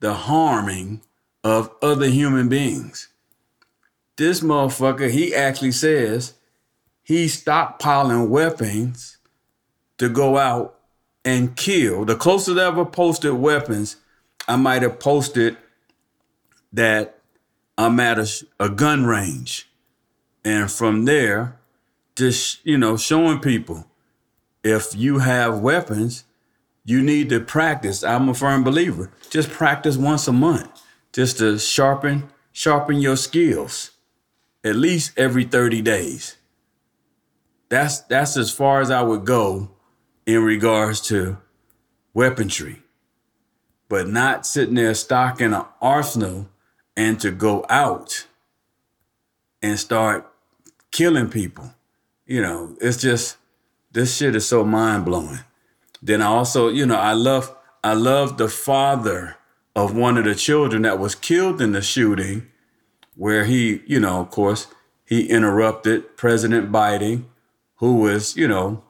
the 0.00 0.14
harming 0.14 1.00
of 1.44 1.70
other 1.82 2.06
human 2.06 2.48
beings. 2.48 3.08
This 4.16 4.40
motherfucker, 4.40 5.10
he 5.10 5.34
actually 5.34 5.72
says 5.72 6.34
he's 7.02 7.42
stockpiling 7.42 8.28
weapons 8.28 9.18
to 9.98 10.08
go 10.08 10.36
out 10.36 10.78
and 11.24 11.56
kill. 11.56 12.04
The 12.04 12.16
closest 12.16 12.58
I 12.58 12.66
ever 12.66 12.84
posted 12.84 13.34
weapons, 13.34 13.96
I 14.48 14.56
might 14.56 14.82
have 14.82 14.98
posted 14.98 15.56
that 16.72 17.18
I'm 17.76 18.00
at 18.00 18.18
a, 18.18 18.44
a 18.58 18.68
gun 18.68 19.06
range. 19.06 19.68
And 20.44 20.70
from 20.70 21.04
there, 21.04 21.58
just, 22.16 22.64
you 22.64 22.78
know, 22.78 22.96
showing 22.96 23.38
people 23.38 23.86
if 24.62 24.94
you 24.94 25.18
have 25.18 25.60
weapons, 25.60 26.24
you 26.84 27.02
need 27.02 27.28
to 27.30 27.40
practice. 27.40 28.02
I'm 28.02 28.28
a 28.28 28.34
firm 28.34 28.64
believer. 28.64 29.12
Just 29.30 29.50
practice 29.50 29.96
once 29.96 30.26
a 30.26 30.32
month, 30.32 30.68
just 31.12 31.38
to 31.38 31.58
sharpen 31.58 32.30
sharpen 32.52 33.00
your 33.00 33.16
skills. 33.16 33.92
At 34.64 34.74
least 34.74 35.12
every 35.16 35.44
30 35.44 35.82
days. 35.82 36.36
That's 37.68 38.00
that's 38.00 38.36
as 38.36 38.50
far 38.50 38.80
as 38.80 38.90
I 38.90 39.02
would 39.02 39.24
go 39.24 39.70
in 40.26 40.42
regards 40.42 41.00
to 41.02 41.38
weaponry. 42.14 42.82
But 43.88 44.08
not 44.08 44.46
sitting 44.46 44.74
there 44.74 44.94
stocking 44.94 45.52
an 45.52 45.64
arsenal 45.80 46.48
and 46.96 47.20
to 47.20 47.30
go 47.30 47.64
out 47.68 48.26
and 49.62 49.78
start 49.78 50.30
killing 50.90 51.28
people. 51.28 51.72
You 52.26 52.42
know, 52.42 52.76
it's 52.80 53.00
just 53.00 53.36
this 53.92 54.16
shit 54.16 54.36
is 54.36 54.46
so 54.46 54.64
mind 54.64 55.04
blowing. 55.04 55.40
Then 56.02 56.22
I 56.22 56.26
also, 56.26 56.68
you 56.68 56.86
know, 56.86 56.96
I 56.96 57.12
love 57.12 57.54
I 57.82 57.94
love 57.94 58.38
the 58.38 58.48
father 58.48 59.36
of 59.74 59.94
one 59.96 60.18
of 60.18 60.24
the 60.24 60.34
children 60.34 60.82
that 60.82 60.98
was 60.98 61.14
killed 61.14 61.60
in 61.60 61.72
the 61.72 61.82
shooting, 61.82 62.48
where 63.14 63.44
he, 63.44 63.82
you 63.86 64.00
know, 64.00 64.20
of 64.20 64.30
course, 64.30 64.66
he 65.04 65.28
interrupted 65.28 66.16
President 66.16 66.70
Biden, 66.70 67.24
who 67.76 67.96
was, 67.96 68.36
you 68.36 68.48
know, 68.48 68.82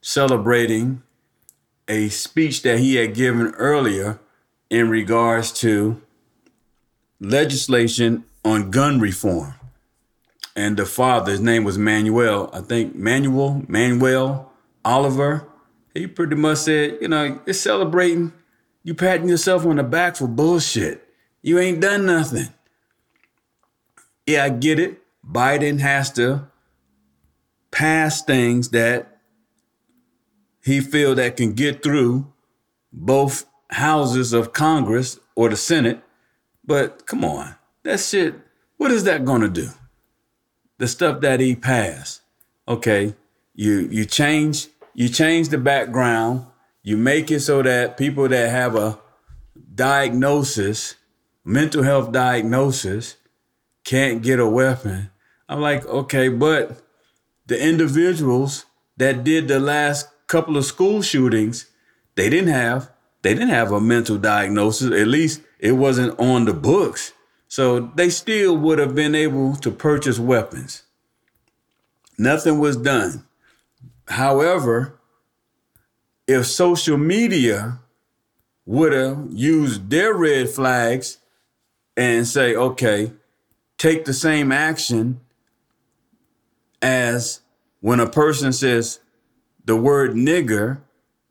celebrating 0.00 1.02
a 1.86 2.08
speech 2.08 2.62
that 2.62 2.78
he 2.78 2.96
had 2.96 3.14
given 3.14 3.48
earlier 3.54 4.18
in 4.70 4.88
regards 4.88 5.52
to 5.52 6.00
legislation 7.20 8.24
on 8.44 8.70
gun 8.70 9.00
reform. 9.00 9.54
And 10.56 10.76
the 10.76 10.86
father, 10.86 11.32
his 11.32 11.40
name 11.40 11.64
was 11.64 11.78
Manuel, 11.78 12.50
I 12.52 12.60
think 12.60 12.94
Manuel, 12.94 13.62
Manuel 13.68 14.52
Oliver. 14.84 15.46
He 15.94 16.06
pretty 16.06 16.36
much 16.36 16.58
said, 16.58 16.98
you 17.00 17.08
know, 17.08 17.40
you're 17.46 17.54
celebrating, 17.54 18.32
you 18.82 18.94
patting 18.94 19.28
yourself 19.28 19.64
on 19.66 19.76
the 19.76 19.82
back 19.82 20.16
for 20.16 20.26
bullshit. 20.26 21.06
You 21.42 21.58
ain't 21.58 21.80
done 21.80 22.06
nothing. 22.06 22.48
Yeah, 24.26 24.44
I 24.44 24.48
get 24.50 24.78
it. 24.78 25.00
Biden 25.26 25.80
has 25.80 26.10
to 26.12 26.48
pass 27.70 28.22
things 28.22 28.70
that 28.70 29.18
he 30.64 30.80
feel 30.80 31.14
that 31.14 31.36
can 31.36 31.54
get 31.54 31.82
through 31.82 32.32
both 32.92 33.46
houses 33.70 34.32
of 34.32 34.52
Congress 34.52 35.18
or 35.34 35.48
the 35.48 35.56
Senate. 35.56 36.02
But 36.64 37.06
come 37.06 37.24
on, 37.24 37.54
that 37.82 38.00
shit, 38.00 38.34
what 38.76 38.90
is 38.90 39.04
that 39.04 39.24
gonna 39.24 39.48
do? 39.48 39.70
The 40.80 40.88
stuff 40.88 41.20
that 41.20 41.40
he 41.40 41.54
passed. 41.54 42.22
Okay, 42.66 43.14
you 43.54 43.88
you 43.90 44.06
change 44.06 44.68
you 44.94 45.10
change 45.10 45.50
the 45.50 45.58
background, 45.58 46.46
you 46.82 46.96
make 46.96 47.30
it 47.30 47.40
so 47.40 47.62
that 47.62 47.98
people 47.98 48.26
that 48.28 48.48
have 48.48 48.74
a 48.76 48.98
diagnosis, 49.74 50.94
mental 51.44 51.82
health 51.82 52.12
diagnosis, 52.12 53.16
can't 53.84 54.22
get 54.22 54.40
a 54.40 54.48
weapon. 54.48 55.10
I'm 55.50 55.60
like, 55.60 55.84
okay, 55.84 56.30
but 56.30 56.80
the 57.44 57.62
individuals 57.62 58.64
that 58.96 59.22
did 59.22 59.48
the 59.48 59.60
last 59.60 60.08
couple 60.28 60.56
of 60.56 60.64
school 60.64 61.02
shootings, 61.02 61.66
they 62.14 62.30
didn't 62.30 62.54
have 62.54 62.90
they 63.20 63.34
didn't 63.34 63.50
have 63.50 63.70
a 63.70 63.82
mental 63.82 64.16
diagnosis. 64.16 64.92
At 64.98 65.08
least 65.08 65.42
it 65.58 65.72
wasn't 65.72 66.18
on 66.18 66.46
the 66.46 66.54
books. 66.54 67.12
So 67.50 67.80
they 67.96 68.10
still 68.10 68.56
would 68.56 68.78
have 68.78 68.94
been 68.94 69.16
able 69.16 69.56
to 69.56 69.72
purchase 69.72 70.20
weapons. 70.20 70.84
Nothing 72.16 72.60
was 72.60 72.76
done. 72.76 73.24
However, 74.06 75.00
if 76.28 76.46
social 76.46 76.96
media 76.96 77.80
would 78.64 78.92
have 78.92 79.26
used 79.30 79.90
their 79.90 80.14
red 80.14 80.48
flags 80.48 81.18
and 81.96 82.24
say, 82.24 82.54
okay, 82.54 83.12
take 83.78 84.04
the 84.04 84.14
same 84.14 84.52
action 84.52 85.20
as 86.80 87.40
when 87.80 87.98
a 87.98 88.08
person 88.08 88.52
says, 88.52 89.00
the 89.64 89.74
word 89.74 90.12
nigger 90.12 90.82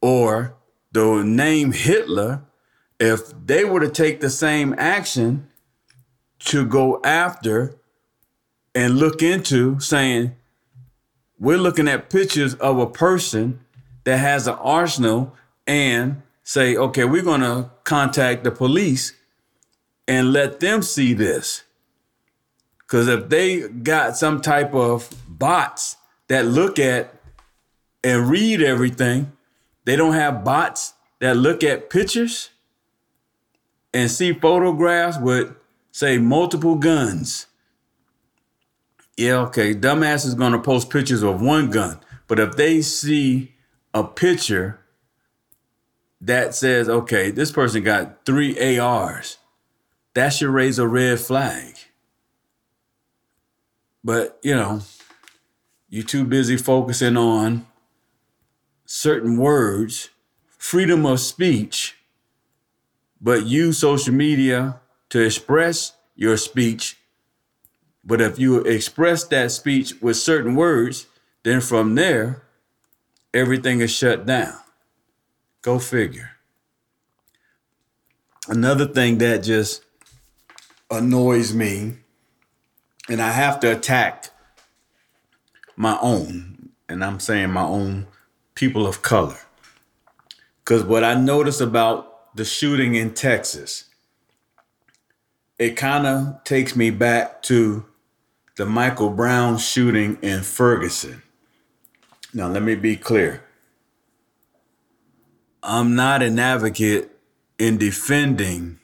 or 0.01 0.53
the 0.91 1.23
name 1.23 1.71
Hitler, 1.71 2.41
if 2.99 3.31
they 3.45 3.63
were 3.63 3.79
to 3.79 3.89
take 3.89 4.19
the 4.19 4.29
same 4.29 4.75
action 4.77 5.48
to 6.39 6.65
go 6.65 7.01
after 7.03 7.75
and 8.73 8.97
look 8.97 9.21
into 9.21 9.79
saying, 9.79 10.35
we're 11.39 11.57
looking 11.57 11.87
at 11.87 12.09
pictures 12.09 12.53
of 12.55 12.79
a 12.79 12.87
person 12.87 13.59
that 14.03 14.17
has 14.17 14.47
an 14.47 14.55
arsenal 14.55 15.35
and 15.67 16.21
say, 16.43 16.75
okay, 16.75 17.05
we're 17.05 17.21
going 17.21 17.41
to 17.41 17.69
contact 17.83 18.43
the 18.43 18.51
police 18.51 19.13
and 20.07 20.33
let 20.33 20.59
them 20.59 20.81
see 20.81 21.13
this. 21.13 21.63
Because 22.79 23.07
if 23.07 23.29
they 23.29 23.67
got 23.69 24.17
some 24.17 24.41
type 24.41 24.73
of 24.73 25.09
bots 25.27 25.97
that 26.27 26.45
look 26.45 26.79
at 26.79 27.13
and 28.03 28.29
read 28.29 28.61
everything. 28.61 29.31
They 29.85 29.95
don't 29.95 30.13
have 30.13 30.43
bots 30.43 30.93
that 31.19 31.35
look 31.35 31.63
at 31.63 31.89
pictures 31.89 32.49
and 33.93 34.09
see 34.09 34.33
photographs 34.33 35.17
with, 35.19 35.53
say, 35.91 36.17
multiple 36.17 36.75
guns. 36.75 37.47
Yeah, 39.17 39.37
okay, 39.47 39.75
dumbass 39.75 40.25
is 40.25 40.35
gonna 40.35 40.59
post 40.59 40.89
pictures 40.89 41.23
of 41.23 41.41
one 41.41 41.69
gun. 41.69 41.99
But 42.27 42.39
if 42.39 42.55
they 42.55 42.81
see 42.81 43.55
a 43.93 44.03
picture 44.03 44.79
that 46.21 46.55
says, 46.55 46.87
okay, 46.87 47.31
this 47.31 47.51
person 47.51 47.83
got 47.83 48.25
three 48.25 48.77
ARs, 48.77 49.37
that 50.13 50.29
should 50.29 50.49
raise 50.49 50.79
a 50.79 50.87
red 50.87 51.19
flag. 51.19 51.75
But, 54.03 54.39
you 54.41 54.55
know, 54.55 54.81
you're 55.89 56.05
too 56.05 56.23
busy 56.23 56.55
focusing 56.55 57.17
on 57.17 57.65
certain 58.85 59.37
words, 59.37 60.09
freedom 60.57 61.05
of 61.05 61.19
speech, 61.19 61.97
but 63.21 63.45
use 63.45 63.79
social 63.79 64.13
media 64.13 64.79
to 65.09 65.19
express 65.19 65.93
your 66.15 66.37
speech. 66.37 66.97
But 68.03 68.21
if 68.21 68.39
you 68.39 68.61
express 68.61 69.23
that 69.25 69.51
speech 69.51 69.93
with 70.01 70.17
certain 70.17 70.55
words, 70.55 71.07
then 71.43 71.61
from 71.61 71.95
there, 71.95 72.43
everything 73.33 73.81
is 73.81 73.91
shut 73.91 74.25
down. 74.25 74.57
Go 75.61 75.79
figure. 75.79 76.31
Another 78.47 78.85
thing 78.85 79.19
that 79.19 79.43
just 79.43 79.83
annoys 80.89 81.53
me, 81.53 81.97
and 83.07 83.21
I 83.21 83.31
have 83.31 83.59
to 83.59 83.71
attack 83.71 84.29
my 85.75 85.97
own, 86.01 86.69
and 86.87 87.03
I'm 87.03 87.19
saying 87.19 87.51
my 87.51 87.63
own 87.63 88.07
people 88.55 88.87
of 88.87 89.01
color. 89.01 89.37
Because 90.63 90.83
what 90.83 91.03
I 91.03 91.13
notice 91.13 91.61
about 91.61 92.35
the 92.35 92.45
shooting 92.45 92.95
in 92.95 93.13
Texas, 93.13 93.85
it 95.59 95.75
kind 95.75 96.07
of 96.07 96.43
takes 96.45 96.75
me 96.75 96.89
back 96.89 97.41
to 97.43 97.85
the 98.55 98.65
Michael 98.65 99.09
Brown 99.09 99.57
shooting 99.57 100.17
in 100.21 100.41
Ferguson. 100.41 101.21
Now, 102.33 102.47
let 102.47 102.63
me 102.63 102.75
be 102.75 102.95
clear. 102.95 103.43
I'm 105.61 105.95
not 105.95 106.23
an 106.23 106.39
advocate 106.39 107.11
in 107.57 107.77
defending 107.77 108.79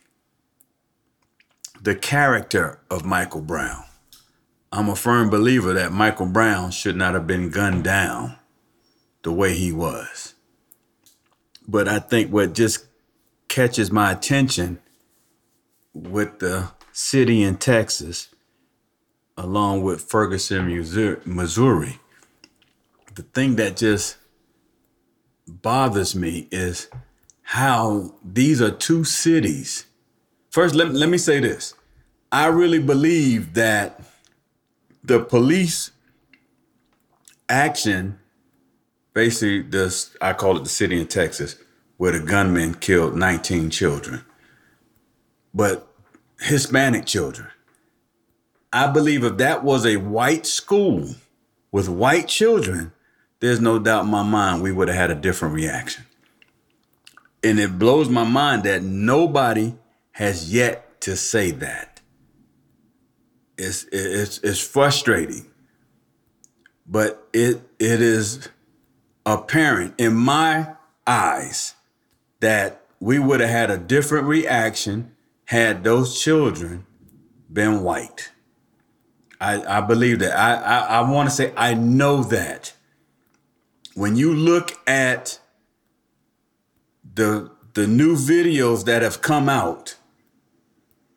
the 1.82 1.96
character 1.96 2.80
of 2.90 3.06
Michael 3.06 3.42
Brown. 3.42 3.86
I'm 4.72 4.90
a 4.90 4.96
firm 4.96 5.30
believer 5.30 5.72
that 5.74 5.94
Michael 5.94 6.26
Brown 6.26 6.72
should 6.72 6.98
not 6.98 7.14
have 7.14 7.26
been 7.26 7.50
gunned 7.50 7.86
down 7.86 8.38
the 9.24 9.32
way 9.32 9.54
he 9.54 9.72
was. 9.72 10.34
But 11.66 11.88
I 11.88 12.00
think 12.00 12.34
what 12.34 12.54
just 12.54 12.86
catches 13.48 13.92
my 13.92 14.12
attention 14.12 14.80
with 15.96 16.40
the 16.40 16.70
city 16.92 17.42
in 17.42 17.58
Texas, 17.58 18.30
along 19.38 19.82
with 19.82 20.02
Ferguson, 20.02 20.68
Missouri, 21.26 22.00
the 23.16 23.24
thing 23.24 23.56
that 23.56 23.78
just 23.78 24.18
bothers 25.48 26.16
me 26.16 26.48
is 26.52 26.90
how 27.42 28.14
these 28.24 28.62
are 28.62 28.72
two 28.72 29.04
cities. 29.04 29.86
First, 30.52 30.76
let, 30.76 30.94
let 30.94 31.10
me 31.10 31.18
say 31.18 31.40
this. 31.40 31.74
I 32.32 32.48
really 32.48 32.80
believe 32.80 33.54
that 33.54 34.02
the 35.04 35.20
police 35.20 35.92
action 37.48 38.20
basically 39.14 39.62
this 39.62 40.16
I 40.22 40.34
call 40.34 40.58
it 40.58 40.64
the 40.64 40.70
city 40.70 41.00
in 41.00 41.08
Texas 41.08 41.56
where 41.98 42.12
the 42.12 42.20
gunman 42.20 42.76
killed 42.76 43.16
19 43.16 43.70
children. 43.70 44.24
But 45.54 45.85
Hispanic 46.40 47.06
children. 47.06 47.50
I 48.72 48.88
believe 48.88 49.24
if 49.24 49.38
that 49.38 49.64
was 49.64 49.86
a 49.86 49.98
white 49.98 50.46
school 50.46 51.16
with 51.72 51.88
white 51.88 52.28
children, 52.28 52.92
there's 53.40 53.62
no 53.62 53.80
doubt 53.80 54.06
in 54.06 54.12
my 54.12 54.24
mind 54.24 54.62
we 54.62 54.72
would 54.72 54.88
have 54.88 54.98
had 54.98 55.12
a 55.12 55.16
different 55.16 55.54
reaction. 55.54 56.06
And 57.44 57.60
it 57.60 57.78
blows 57.80 58.10
my 58.10 58.24
mind 58.24 58.64
that 58.64 58.84
nobody 58.84 59.76
has 60.14 60.54
yet 60.54 61.00
to 61.02 61.16
say 61.16 61.52
that. 61.52 62.02
It's, 63.58 63.86
it's, 63.92 64.40
it's 64.40 64.60
frustrating 64.60 65.46
but 66.86 67.28
it 67.34 67.62
it 67.80 68.02
is 68.02 68.50
apparent 69.26 69.94
in 69.98 70.16
my 70.16 70.76
eyes 71.08 71.76
that 72.40 72.82
we 73.00 73.18
would 73.18 73.40
have 73.40 73.50
had 73.50 73.72
a 73.72 73.78
different 73.78 74.28
reaction 74.28 75.15
had 75.46 75.84
those 75.84 76.20
children 76.20 76.86
been 77.52 77.84
white. 77.84 78.32
I, 79.40 79.78
I 79.78 79.82
believe 79.82 80.20
that. 80.20 80.38
I, 80.38 80.56
I, 80.56 80.80
I 81.00 81.12
want 81.12 81.30
to 81.30 81.36
say 81.36 81.54
I 81.56 81.74
know 81.74 82.24
that. 82.24 82.74
When 83.94 84.16
you 84.16 84.34
look 84.34 84.74
at 84.88 85.40
the 87.14 87.52
the 87.74 87.88
new 87.88 88.16
videos 88.16 88.86
that 88.86 89.02
have 89.02 89.22
come 89.22 89.50
out 89.50 89.96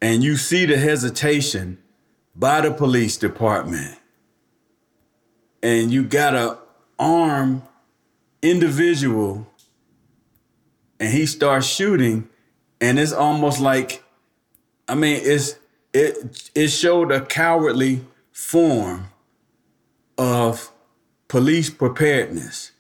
and 0.01 0.23
you 0.23 0.37
see 0.37 0.67
the 0.67 0.77
hesitation 0.77 1.79
by 2.35 2.61
the 2.61 2.71
police 2.71 3.17
department 3.17 3.97
and 5.63 5.93
you 5.93 6.05
got 6.05 6.35
a 6.35 6.59
arm 6.99 7.63
individual 8.43 9.47
and 11.01 11.13
he 11.13 11.27
starts 11.27 11.67
shooting 11.67 12.29
and 12.81 12.99
it's 12.99 13.13
almost 13.13 13.61
like 13.61 14.03
i 14.89 14.95
mean 14.95 15.21
it's 15.23 15.59
it 15.93 16.51
it 16.55 16.69
showed 16.69 17.11
a 17.11 17.25
cowardly 17.25 18.05
form 18.33 19.09
of 20.17 20.71
police 21.29 21.71
preparedness. 21.71 22.73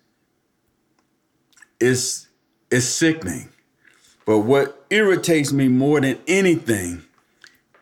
It's 1.81 2.29
it's 2.71 2.87
sickening. 2.87 3.51
But 4.27 4.40
what 4.40 4.85
irritates 4.90 5.53
me 5.53 5.68
more 5.68 6.01
than 6.01 6.18
anything 6.27 7.03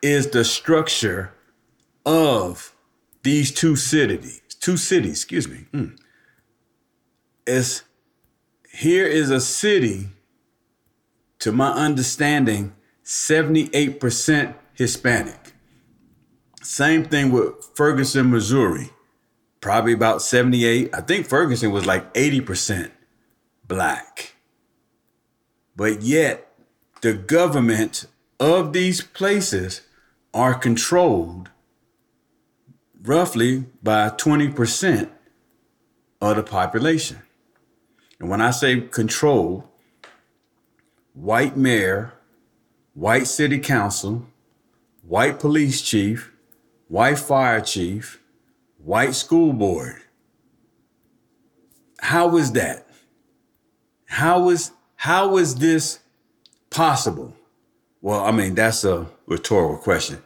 is 0.02 0.30
the 0.30 0.44
structure 0.44 1.32
of 2.04 2.72
these 3.22 3.50
two 3.50 3.74
cities 3.74 4.42
two 4.60 4.76
cities 4.76 5.12
excuse 5.12 5.48
me. 5.48 5.66
Mm. 5.72 5.98
it's 7.46 7.82
here 8.72 9.06
is 9.06 9.30
a 9.30 9.40
city 9.40 10.08
to 11.38 11.50
my 11.52 11.70
understanding, 11.70 12.74
78% 13.06 14.54
Hispanic. 14.74 15.54
Same 16.60 17.04
thing 17.04 17.30
with 17.30 17.70
Ferguson, 17.76 18.32
Missouri. 18.32 18.90
Probably 19.60 19.92
about 19.92 20.22
78. 20.22 20.90
I 20.92 21.00
think 21.02 21.26
Ferguson 21.26 21.70
was 21.70 21.86
like 21.86 22.12
80% 22.14 22.90
black. 23.68 24.34
But 25.76 26.02
yet, 26.02 26.52
the 27.00 27.14
government 27.14 28.06
of 28.40 28.72
these 28.72 29.00
places 29.02 29.82
are 30.34 30.54
controlled 30.54 31.50
roughly 33.02 33.66
by 33.84 34.10
20% 34.10 35.10
of 36.20 36.36
the 36.36 36.42
population. 36.42 37.22
And 38.18 38.28
when 38.28 38.40
I 38.40 38.50
say 38.50 38.80
control, 38.80 39.70
white 41.14 41.56
mayor, 41.56 42.15
white 42.96 43.26
city 43.26 43.58
council, 43.58 44.26
white 45.02 45.38
police 45.38 45.82
chief, 45.82 46.32
white 46.88 47.18
fire 47.18 47.60
chief, 47.60 48.22
white 48.78 49.14
school 49.14 49.52
board. 49.52 49.96
How 52.00 52.36
is 52.38 52.52
that? 52.52 52.88
How 54.06 54.48
is 54.48 54.72
how 54.96 55.36
is 55.36 55.56
this 55.56 55.98
possible? 56.70 57.34
Well, 58.00 58.24
I 58.24 58.32
mean, 58.32 58.54
that's 58.54 58.82
a 58.82 59.06
rhetorical 59.26 59.76
question. 59.76 60.22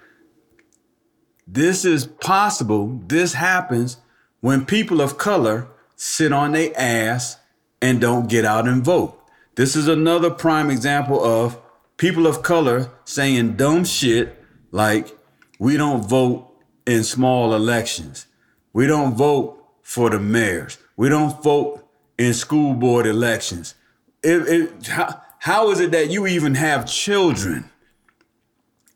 This 1.48 1.85
is 1.85 2.06
possible. 2.06 3.00
This 3.06 3.35
happens 3.35 3.96
when 4.40 4.64
people 4.64 5.00
of 5.00 5.18
color 5.18 5.66
sit 5.96 6.33
on 6.33 6.52
their 6.52 6.72
ass 6.76 7.37
and 7.83 8.00
don't 8.00 8.28
get 8.28 8.44
out 8.44 8.68
and 8.68 8.85
vote. 8.85 9.18
This 9.56 9.74
is 9.74 9.88
another 9.88 10.30
prime 10.30 10.70
example 10.70 11.22
of 11.24 11.61
people 12.01 12.27
of 12.27 12.43
color 12.43 12.91
saying 13.05 13.53
dumb 13.57 13.85
shit 13.85 14.43
like, 14.71 15.15
we 15.59 15.77
don't 15.77 16.03
vote 16.03 16.51
in 16.87 17.05
small 17.05 17.55
elections. 17.55 18.27
We 18.73 18.87
don't 18.87 19.15
vote 19.15 19.63
for 19.83 20.09
the 20.09 20.19
mayors. 20.19 20.79
We 20.97 21.11
don't 21.11 21.43
vote 21.43 21.87
in 22.17 22.33
school 22.33 22.73
board 22.73 23.07
elections. 23.07 23.75
It, 24.23 24.49
it, 24.49 24.87
how, 24.87 25.21
how 25.41 25.71
is 25.73 25.81
it 25.81 25.91
that 25.91 26.11
you 26.11 26.27
even 26.27 26.55
have 26.55 26.87
children 26.87 27.69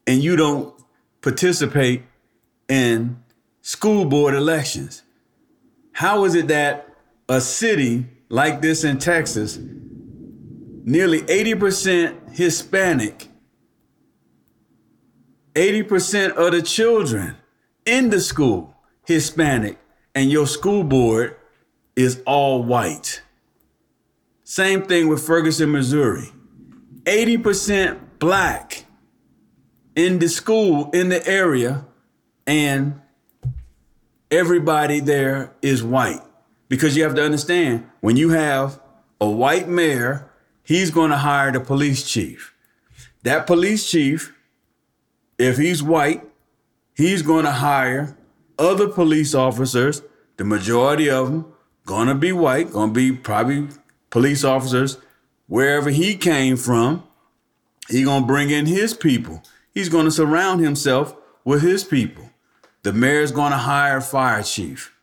and 0.06 0.22
you 0.22 0.34
don't 0.34 0.74
participate 1.20 2.04
in 2.70 3.22
school 3.60 4.06
board 4.06 4.32
elections? 4.32 5.02
How 5.92 6.24
is 6.24 6.34
it 6.34 6.48
that 6.48 6.88
a 7.28 7.42
city 7.42 8.06
like 8.30 8.62
this 8.62 8.82
in 8.82 8.98
Texas 8.98 9.58
nearly 10.84 11.22
80% 11.22 12.34
Hispanic, 12.36 13.28
80% 15.54 16.32
of 16.32 16.52
the 16.52 16.62
children 16.62 17.36
in 17.86 18.10
the 18.10 18.20
school 18.20 18.76
Hispanic, 19.06 19.78
and 20.14 20.30
your 20.30 20.46
school 20.46 20.84
board 20.84 21.36
is 21.96 22.22
all 22.26 22.62
white. 22.62 23.22
Same 24.44 24.82
thing 24.82 25.08
with 25.08 25.24
Ferguson, 25.26 25.72
Missouri. 25.72 26.30
80% 27.04 27.98
black 28.18 28.84
in 29.96 30.18
the 30.18 30.28
school 30.28 30.90
in 30.90 31.08
the 31.08 31.26
area, 31.26 31.86
and 32.46 33.00
everybody 34.30 35.00
there 35.00 35.54
is 35.62 35.82
white. 35.82 36.20
Because 36.68 36.96
you 36.96 37.04
have 37.04 37.14
to 37.14 37.22
understand 37.22 37.86
when 38.00 38.16
you 38.16 38.30
have 38.30 38.80
a 39.20 39.28
white 39.28 39.68
mayor 39.68 40.30
he's 40.64 40.90
going 40.90 41.10
to 41.10 41.18
hire 41.18 41.52
the 41.52 41.60
police 41.60 42.02
chief. 42.02 42.54
That 43.22 43.46
police 43.46 43.88
chief, 43.88 44.34
if 45.38 45.56
he's 45.58 45.82
white, 45.82 46.22
he's 46.94 47.22
going 47.22 47.44
to 47.44 47.52
hire 47.52 48.16
other 48.58 48.88
police 48.88 49.34
officers. 49.34 50.02
The 50.36 50.44
majority 50.44 51.08
of 51.08 51.30
them 51.30 51.52
going 51.86 52.08
to 52.08 52.14
be 52.14 52.32
white, 52.32 52.72
going 52.72 52.90
to 52.90 52.94
be 52.94 53.12
probably 53.12 53.68
police 54.10 54.42
officers 54.42 54.98
wherever 55.46 55.90
he 55.90 56.16
came 56.16 56.56
from. 56.56 57.04
He's 57.88 58.06
going 58.06 58.22
to 58.22 58.26
bring 58.26 58.50
in 58.50 58.66
his 58.66 58.94
people. 58.94 59.42
He's 59.72 59.88
going 59.88 60.06
to 60.06 60.10
surround 60.10 60.62
himself 60.62 61.14
with 61.44 61.62
his 61.62 61.84
people. 61.84 62.30
The 62.82 62.92
mayor's 62.92 63.32
going 63.32 63.52
to 63.52 63.58
hire 63.58 63.98
a 63.98 64.02
fire 64.02 64.42
chief. 64.42 64.94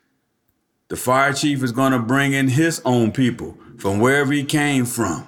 The 0.88 0.95
fire 0.95 1.34
chief 1.34 1.63
is 1.63 1.71
going 1.71 1.93
to 1.93 2.00
bring 2.00 2.34
in 2.34 2.50
his 2.50 2.82
own 2.84 3.12
people 3.12 3.58
from 3.78 4.00
wherever 4.00 4.34
he 4.34 4.43
came 4.43 4.86
from 4.86 5.28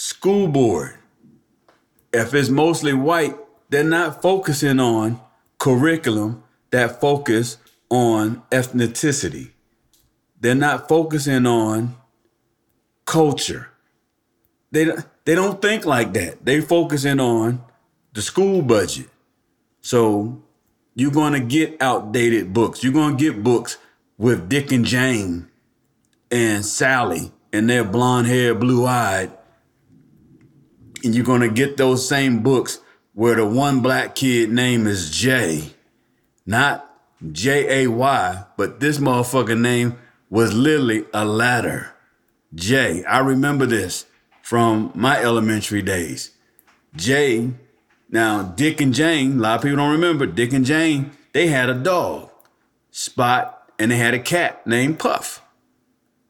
school 0.00 0.48
board, 0.48 0.94
if 2.10 2.32
it's 2.32 2.48
mostly 2.48 2.94
white, 2.94 3.36
they're 3.68 3.84
not 3.84 4.22
focusing 4.22 4.80
on 4.80 5.20
curriculum 5.58 6.42
that 6.70 7.02
focus 7.02 7.58
on 7.90 8.42
ethnicity. 8.50 9.50
They're 10.40 10.54
not 10.54 10.88
focusing 10.88 11.44
on 11.44 11.96
culture. 13.04 13.68
They, 14.70 14.86
they 15.26 15.34
don't 15.34 15.60
think 15.60 15.84
like 15.84 16.14
that. 16.14 16.46
They 16.46 16.62
focusing 16.62 17.20
on 17.20 17.60
the 18.14 18.22
school 18.22 18.62
budget. 18.62 19.10
So 19.82 20.40
you're 20.94 21.10
going 21.10 21.34
to 21.34 21.40
get 21.40 21.82
outdated 21.82 22.54
books. 22.54 22.82
You're 22.82 22.94
going 22.94 23.18
to 23.18 23.22
get 23.22 23.44
books 23.44 23.76
with 24.16 24.48
Dick 24.48 24.72
and 24.72 24.86
Jane 24.86 25.50
and 26.30 26.64
Sally 26.64 27.32
and 27.52 27.68
their 27.68 27.84
blonde 27.84 28.28
hair, 28.28 28.54
blue 28.54 28.86
eyed, 28.86 29.32
and 31.04 31.14
you're 31.14 31.24
gonna 31.24 31.48
get 31.48 31.76
those 31.76 32.08
same 32.08 32.42
books 32.42 32.80
where 33.14 33.34
the 33.34 33.46
one 33.46 33.80
black 33.80 34.14
kid 34.14 34.50
name 34.50 34.86
is 34.86 35.10
Jay, 35.10 35.74
not 36.46 36.86
J 37.32 37.84
A 37.84 37.90
Y, 37.90 38.44
but 38.56 38.80
this 38.80 38.98
motherfucker 38.98 39.58
name 39.58 39.98
was 40.30 40.54
literally 40.54 41.04
a 41.12 41.24
ladder. 41.24 41.92
Jay. 42.54 43.04
I 43.04 43.18
remember 43.18 43.66
this 43.66 44.06
from 44.42 44.90
my 44.94 45.20
elementary 45.20 45.82
days. 45.82 46.30
Jay. 46.96 47.50
Now, 48.12 48.42
Dick 48.42 48.80
and 48.80 48.92
Jane, 48.92 49.38
a 49.38 49.40
lot 49.40 49.56
of 49.56 49.62
people 49.62 49.76
don't 49.76 49.92
remember, 49.92 50.26
Dick 50.26 50.52
and 50.52 50.64
Jane, 50.64 51.12
they 51.32 51.46
had 51.46 51.70
a 51.70 51.74
dog, 51.74 52.30
Spot, 52.90 53.70
and 53.78 53.92
they 53.92 53.96
had 53.96 54.14
a 54.14 54.18
cat 54.18 54.66
named 54.66 54.98
Puff. 54.98 55.40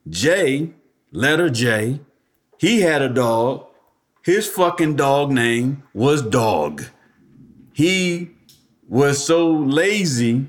Jay, 0.06 0.74
letter 1.10 1.48
J, 1.48 2.00
he 2.58 2.82
had 2.82 3.00
a 3.00 3.08
dog 3.08 3.66
his 4.22 4.46
fucking 4.46 4.96
dog 4.96 5.30
name 5.30 5.82
was 5.94 6.22
Dog. 6.22 6.84
He 7.72 8.30
was 8.88 9.24
so 9.24 9.50
lazy 9.50 10.46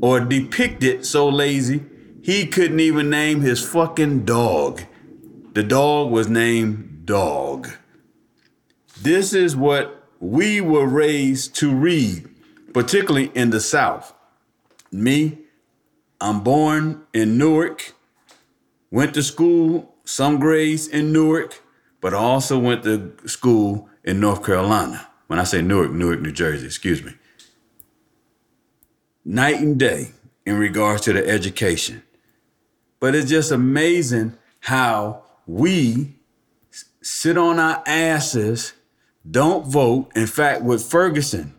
or 0.00 0.20
depicted 0.20 1.04
so 1.04 1.28
lazy, 1.28 1.84
he 2.22 2.46
couldn't 2.46 2.80
even 2.80 3.10
name 3.10 3.40
his 3.40 3.66
fucking 3.66 4.24
dog. 4.24 4.82
The 5.52 5.62
dog 5.62 6.10
was 6.10 6.28
named 6.28 7.02
Dog. 7.04 7.70
This 9.00 9.32
is 9.32 9.56
what 9.56 10.08
we 10.20 10.60
were 10.60 10.86
raised 10.86 11.54
to 11.56 11.74
read, 11.74 12.28
particularly 12.72 13.30
in 13.34 13.50
the 13.50 13.60
South. 13.60 14.14
Me, 14.92 15.38
I'm 16.20 16.40
born 16.42 17.02
in 17.12 17.38
Newark, 17.38 17.94
went 18.90 19.14
to 19.14 19.22
school, 19.22 19.94
some 20.04 20.38
grades 20.38 20.86
in 20.86 21.12
Newark, 21.12 21.62
but 22.00 22.14
I 22.14 22.18
also 22.18 22.58
went 22.58 22.82
to 22.84 23.16
school 23.26 23.88
in 24.04 24.20
North 24.20 24.44
Carolina. 24.44 25.06
When 25.26 25.38
I 25.38 25.44
say 25.44 25.62
Newark, 25.62 25.92
Newark, 25.92 26.20
New 26.20 26.32
Jersey, 26.32 26.66
excuse 26.66 27.02
me. 27.04 27.12
Night 29.24 29.60
and 29.60 29.78
day 29.78 30.12
in 30.44 30.58
regards 30.58 31.02
to 31.02 31.12
the 31.12 31.26
education. 31.26 32.02
But 32.98 33.14
it's 33.14 33.30
just 33.30 33.50
amazing 33.50 34.36
how 34.60 35.22
we 35.46 36.16
sit 37.02 37.38
on 37.38 37.58
our 37.58 37.82
asses, 37.86 38.72
don't 39.28 39.66
vote. 39.66 40.10
In 40.14 40.26
fact, 40.26 40.62
with 40.62 40.82
Ferguson, 40.82 41.54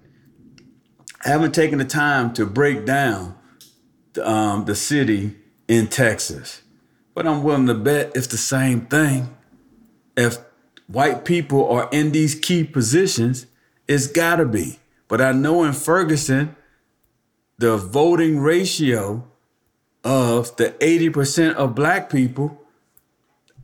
I 1.26 1.30
haven't 1.30 1.54
taken 1.54 1.78
the 1.80 1.86
time 1.86 2.34
to 2.34 2.46
break 2.46 2.86
down 2.86 3.38
um, 4.22 4.66
the 4.66 4.76
city 4.76 5.36
in 5.68 5.88
Texas, 5.88 6.62
but 7.14 7.28
I'm 7.28 7.44
willing 7.44 7.68
to 7.68 7.76
bet 7.76 8.12
it's 8.16 8.28
the 8.28 8.38
same 8.38 8.88
thing. 8.88 9.36
If 10.22 10.38
white 10.86 11.26
people 11.26 11.68
are 11.68 11.90
in 11.92 12.12
these 12.12 12.36
key 12.36 12.64
positions, 12.64 13.48
it's 13.88 14.06
gotta 14.06 14.46
be. 14.46 14.78
But 15.08 15.20
I 15.20 15.32
know 15.32 15.64
in 15.64 15.74
Ferguson, 15.74 16.56
the 17.58 17.76
voting 17.76 18.40
ratio 18.40 19.28
of 20.04 20.56
the 20.58 20.70
80% 20.80 21.56
of 21.56 21.74
black 21.74 22.12
people, 22.12 22.62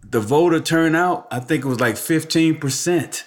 the 0.01 0.19
voter 0.19 0.59
turnout, 0.59 1.27
I 1.29 1.39
think 1.41 1.63
it 1.63 1.67
was 1.67 1.79
like 1.79 1.93
15%. 1.93 3.23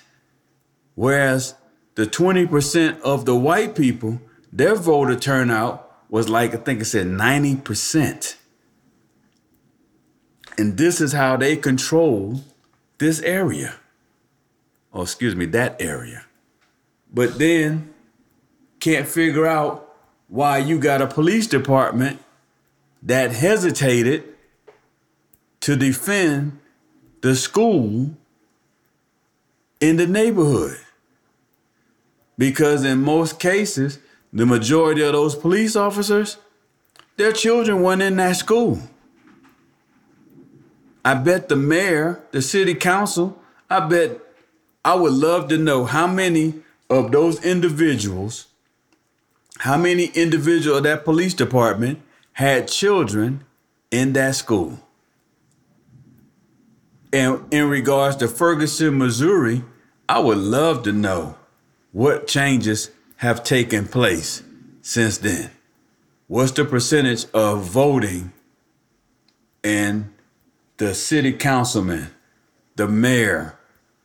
Whereas 0.96 1.54
the 1.94 2.06
20% 2.06 3.00
of 3.02 3.26
the 3.26 3.36
white 3.36 3.76
people, 3.76 4.20
their 4.52 4.74
voter 4.74 5.14
turnout 5.14 5.88
was 6.08 6.28
like, 6.28 6.52
I 6.52 6.56
think 6.56 6.80
it 6.80 6.86
said 6.86 7.06
90%. 7.06 8.34
And 10.58 10.76
this 10.76 11.00
is 11.00 11.12
how 11.12 11.36
they 11.36 11.56
control 11.56 12.40
this 13.00 13.20
area. 13.22 13.74
Oh, 14.92 15.02
excuse 15.02 15.34
me, 15.34 15.46
that 15.46 15.80
area. 15.80 16.24
But 17.12 17.38
then 17.38 17.92
can't 18.78 19.08
figure 19.08 19.46
out 19.46 19.92
why 20.28 20.58
you 20.58 20.78
got 20.78 21.02
a 21.02 21.06
police 21.06 21.46
department 21.48 22.20
that 23.02 23.32
hesitated 23.32 24.24
to 25.60 25.76
defend 25.76 26.58
the 27.22 27.34
school 27.34 28.10
in 29.80 29.96
the 29.96 30.06
neighborhood. 30.06 30.78
Because 32.38 32.84
in 32.84 33.02
most 33.02 33.40
cases, 33.40 33.98
the 34.32 34.46
majority 34.46 35.02
of 35.02 35.12
those 35.12 35.34
police 35.34 35.74
officers, 35.74 36.36
their 37.16 37.32
children 37.32 37.82
weren't 37.82 38.02
in 38.02 38.16
that 38.16 38.36
school. 38.36 38.78
I 41.04 41.14
bet 41.14 41.48
the 41.48 41.56
mayor, 41.56 42.22
the 42.30 42.42
city 42.42 42.74
council, 42.74 43.38
I 43.68 43.80
bet 43.80 44.20
I 44.84 44.94
would 44.94 45.12
love 45.12 45.48
to 45.48 45.58
know 45.58 45.84
how 45.84 46.06
many 46.06 46.54
of 46.88 47.12
those 47.12 47.42
individuals, 47.44 48.46
how 49.58 49.76
many 49.76 50.06
individuals 50.06 50.78
of 50.78 50.84
that 50.84 51.04
police 51.04 51.34
department 51.34 52.00
had 52.32 52.68
children 52.68 53.44
in 53.90 54.12
that 54.14 54.34
school. 54.34 54.80
And 57.12 57.42
in 57.50 57.68
regards 57.68 58.16
to 58.16 58.28
Ferguson, 58.28 58.98
Missouri, 58.98 59.64
I 60.08 60.20
would 60.20 60.38
love 60.38 60.82
to 60.84 60.92
know 60.92 61.36
what 61.92 62.26
changes 62.26 62.90
have 63.16 63.42
taken 63.42 63.86
place 63.86 64.42
since 64.80 65.18
then? 65.18 65.50
What's 66.28 66.52
the 66.52 66.64
percentage 66.64 67.26
of 67.34 67.64
voting 67.64 68.32
in 69.62 70.12
the 70.80 70.94
city 70.94 71.30
councilman, 71.30 72.10
the 72.76 72.88
mayor, 72.88 73.54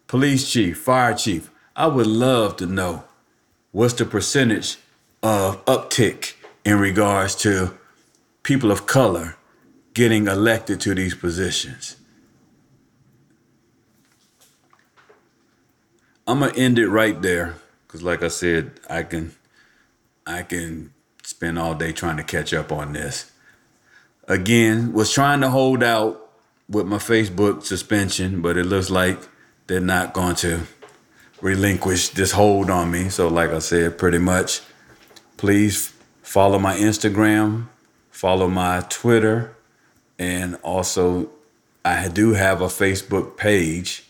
police 0.08 0.52
chief, 0.52 0.78
fire 0.78 1.14
chief? 1.14 1.50
I 1.74 1.88
would 1.88 2.06
love 2.06 2.58
to 2.58 2.66
know 2.66 3.06
what's 3.72 3.94
the 3.94 4.04
percentage 4.04 4.76
of 5.24 5.64
uptick 5.64 6.34
in 6.66 6.78
regards 6.78 7.34
to 7.36 7.78
people 8.44 8.72
of 8.72 8.86
color 8.86 9.38
getting 9.94 10.28
elected 10.28 10.82
to 10.82 10.94
these 10.94 11.16
positions. 11.16 11.96
I'm 16.28 16.42
gonna 16.42 16.54
end 16.58 16.78
it 16.78 16.90
right 16.90 17.22
there 17.22 17.56
because 17.88 18.04
like 18.04 18.22
I 18.22 18.28
said, 18.28 18.82
I 18.90 19.04
can 19.04 19.34
I 20.28 20.44
can 20.44 20.94
spend 21.24 21.58
all 21.58 21.74
day 21.74 21.94
trying 21.94 22.18
to 22.18 22.24
catch 22.24 22.54
up 22.54 22.70
on 22.70 22.92
this. 22.92 23.32
Again, 24.28 24.92
was 24.92 25.14
trying 25.14 25.40
to 25.40 25.50
hold 25.50 25.82
out 25.82 26.25
with 26.70 26.86
my 26.86 26.98
Facebook 26.98 27.64
suspension, 27.64 28.42
but 28.42 28.58
it 28.58 28.66
looks 28.66 28.90
like 28.90 29.20
they're 29.68 29.80
not 29.80 30.14
going 30.14 30.36
to 30.36 30.62
relinquish 31.42 32.10
this 32.10 32.32
hold 32.32 32.70
on 32.70 32.92
me. 32.92 33.10
So 33.10 33.28
like 33.28 33.52
I 33.52 33.60
said, 33.60 33.98
pretty 33.98 34.18
much 34.20 34.62
please 35.38 35.94
follow 36.22 36.58
my 36.60 36.76
Instagram, 36.76 37.68
follow 38.10 38.48
my 38.48 38.86
Twitter, 38.90 39.56
and 40.18 40.56
also 40.64 41.30
I 41.84 42.08
do 42.08 42.34
have 42.34 42.62
a 42.62 42.68
Facebook 42.68 43.38
page 43.38 44.06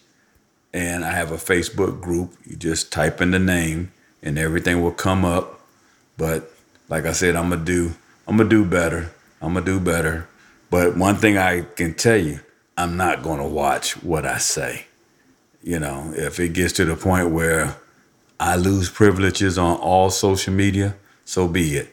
and 0.73 1.03
I 1.03 1.11
have 1.11 1.31
a 1.31 1.37
Facebook 1.37 1.99
group. 2.01 2.33
You 2.45 2.55
just 2.55 2.91
type 2.91 3.21
in 3.21 3.31
the 3.31 3.39
name 3.39 3.91
and 4.21 4.37
everything 4.37 4.81
will 4.81 4.91
come 4.91 5.25
up. 5.25 5.59
But 6.17 6.51
like 6.89 7.05
I 7.05 7.11
said, 7.11 7.35
I'm 7.35 7.49
gonna 7.49 7.65
do 7.65 7.95
I'm 8.27 8.37
gonna 8.37 8.49
do 8.49 8.65
better. 8.65 9.11
I'm 9.41 9.53
gonna 9.53 9.65
do 9.65 9.79
better. 9.79 10.27
But 10.69 10.97
one 10.97 11.15
thing 11.15 11.37
I 11.37 11.61
can 11.61 11.93
tell 11.93 12.17
you, 12.17 12.39
I'm 12.77 12.97
not 12.97 13.23
gonna 13.23 13.47
watch 13.47 14.01
what 14.03 14.25
I 14.25 14.37
say. 14.37 14.85
You 15.63 15.79
know, 15.79 16.13
if 16.15 16.39
it 16.39 16.49
gets 16.53 16.73
to 16.73 16.85
the 16.85 16.95
point 16.95 17.31
where 17.31 17.75
I 18.39 18.55
lose 18.57 18.89
privileges 18.89 19.57
on 19.57 19.77
all 19.77 20.09
social 20.09 20.53
media, 20.53 20.95
so 21.23 21.47
be 21.47 21.77
it. 21.77 21.89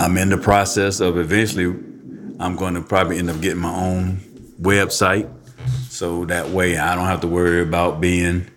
I'm 0.00 0.16
in 0.16 0.30
the 0.30 0.38
process 0.38 1.00
of 1.00 1.16
eventually 1.16 1.66
I'm 2.40 2.56
going 2.56 2.74
to 2.74 2.82
probably 2.82 3.18
end 3.18 3.30
up 3.30 3.40
getting 3.40 3.60
my 3.60 3.74
own 3.74 4.18
website 4.60 5.30
so 5.88 6.24
that 6.26 6.50
way 6.50 6.76
I 6.76 6.94
don't 6.94 7.06
have 7.06 7.20
to 7.20 7.28
worry 7.28 7.62
about 7.62 8.00
being 8.00 8.50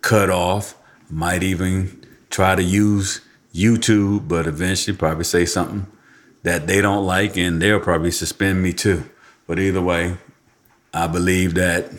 cut 0.00 0.28
off. 0.28 0.74
Might 1.08 1.42
even 1.42 2.04
try 2.30 2.54
to 2.54 2.62
use 2.62 3.20
YouTube, 3.54 4.28
but 4.28 4.46
eventually 4.46 4.96
probably 4.96 5.24
say 5.24 5.44
something 5.44 5.86
that 6.42 6.66
they 6.66 6.80
don't 6.80 7.06
like 7.06 7.36
and 7.36 7.60
they'll 7.60 7.80
probably 7.80 8.10
suspend 8.10 8.62
me 8.62 8.72
too. 8.72 9.04
But 9.46 9.58
either 9.58 9.82
way, 9.82 10.16
I 10.94 11.06
believe 11.06 11.54
that 11.54 11.90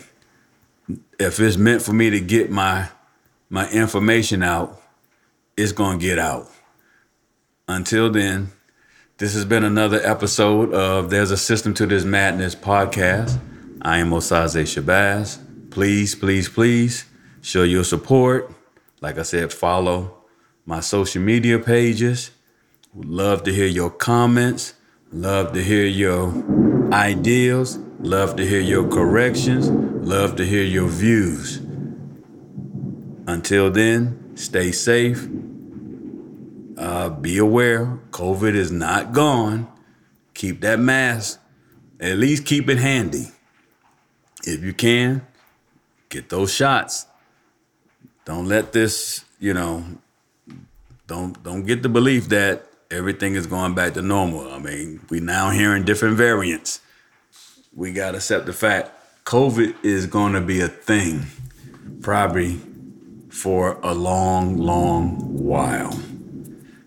if 1.18 1.40
it's 1.40 1.56
meant 1.56 1.82
for 1.82 1.92
me 1.92 2.10
to 2.10 2.20
get 2.20 2.50
my 2.50 2.88
my 3.50 3.68
information 3.70 4.42
out, 4.42 4.80
it's 5.56 5.72
to 5.98 6.06
get 6.06 6.18
out. 6.18 6.48
Until 7.68 8.10
then, 8.10 8.52
this 9.18 9.34
has 9.34 9.44
been 9.44 9.64
another 9.64 10.00
episode 10.02 10.72
of 10.72 11.10
There's 11.10 11.30
a 11.30 11.36
System 11.36 11.72
to 11.74 11.86
This 11.86 12.04
Madness 12.04 12.54
podcast. 12.54 13.38
I 13.82 13.98
am 13.98 14.10
Osaze 14.10 14.62
Shabazz. 14.64 15.38
Please, 15.70 16.14
please, 16.14 16.48
please 16.48 17.04
show 17.42 17.62
your 17.62 17.84
support. 17.84 18.52
Like 19.00 19.18
I 19.18 19.22
said, 19.22 19.52
follow 19.52 20.24
my 20.66 20.80
social 20.80 21.22
media 21.22 21.58
pages. 21.58 22.30
Would 22.92 23.08
love 23.08 23.42
to 23.44 23.52
hear 23.52 23.66
your 23.66 23.90
comments. 23.90 24.74
Love 25.12 25.52
to 25.52 25.62
hear 25.62 25.84
your 25.84 26.32
ideas. 26.92 27.78
Love 28.04 28.36
to 28.36 28.46
hear 28.46 28.60
your 28.60 28.86
corrections. 28.86 29.70
Love 29.70 30.36
to 30.36 30.44
hear 30.44 30.62
your 30.62 30.88
views. 30.88 31.56
Until 33.26 33.70
then, 33.70 34.36
stay 34.36 34.72
safe. 34.72 35.26
Uh, 36.76 37.08
be 37.08 37.38
aware, 37.38 37.98
COVID 38.10 38.54
is 38.54 38.70
not 38.70 39.12
gone. 39.12 39.66
Keep 40.34 40.60
that 40.60 40.78
mask. 40.78 41.40
At 41.98 42.18
least 42.18 42.44
keep 42.44 42.68
it 42.68 42.76
handy 42.76 43.28
if 44.46 44.62
you 44.62 44.74
can, 44.74 45.26
get 46.10 46.28
those 46.28 46.52
shots. 46.52 47.06
Don't 48.26 48.46
let 48.46 48.72
this, 48.72 49.24
you 49.38 49.54
know, 49.54 49.82
don't 51.06 51.42
don't 51.42 51.64
get 51.64 51.82
the 51.82 51.88
belief 51.88 52.28
that 52.28 52.66
everything 52.90 53.34
is 53.34 53.46
going 53.46 53.74
back 53.74 53.94
to 53.94 54.02
normal. 54.02 54.52
I 54.52 54.58
mean, 54.58 55.00
we 55.08 55.20
now 55.20 55.48
hearing 55.48 55.84
different 55.84 56.18
variants. 56.18 56.80
We 57.74 57.92
gotta 57.92 58.18
accept 58.18 58.46
the 58.46 58.52
fact 58.52 58.90
COVID 59.24 59.84
is 59.84 60.06
gonna 60.06 60.40
be 60.40 60.60
a 60.60 60.68
thing, 60.68 61.26
probably 62.02 62.60
for 63.30 63.78
a 63.82 63.92
long, 63.92 64.58
long 64.58 65.16
while. 65.44 65.98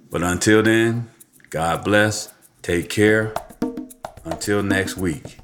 But 0.10 0.24
until 0.24 0.64
then, 0.64 1.10
God 1.50 1.84
bless. 1.84 2.34
Take 2.62 2.90
care. 2.90 3.34
Until 4.24 4.64
next 4.64 4.98
week. 4.98 5.40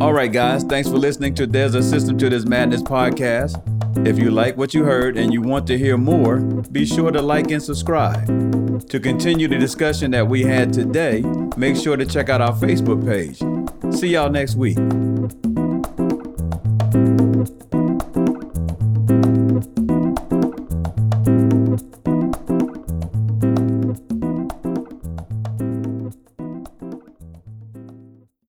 All 0.00 0.12
right, 0.12 0.32
guys, 0.32 0.64
thanks 0.64 0.88
for 0.88 0.98
listening 0.98 1.34
to 1.36 1.46
There's 1.46 1.74
a 1.74 1.82
System 1.82 2.18
to 2.18 2.28
This 2.28 2.44
Madness 2.44 2.82
podcast. 2.82 3.71
If 3.98 4.18
you 4.18 4.30
like 4.30 4.56
what 4.56 4.74
you 4.74 4.84
heard 4.84 5.16
and 5.16 5.32
you 5.32 5.40
want 5.40 5.66
to 5.68 5.78
hear 5.78 5.96
more, 5.96 6.38
be 6.40 6.84
sure 6.84 7.10
to 7.10 7.22
like 7.22 7.50
and 7.50 7.62
subscribe. 7.62 8.26
To 8.88 8.98
continue 8.98 9.48
the 9.48 9.58
discussion 9.58 10.10
that 10.10 10.26
we 10.26 10.42
had 10.42 10.72
today, 10.72 11.22
make 11.56 11.76
sure 11.76 11.96
to 11.96 12.04
check 12.04 12.28
out 12.28 12.40
our 12.40 12.52
Facebook 12.52 13.04
page. 13.06 13.38
See 13.94 14.08
y'all 14.08 14.30
next 14.30 14.56
week. 14.56 14.78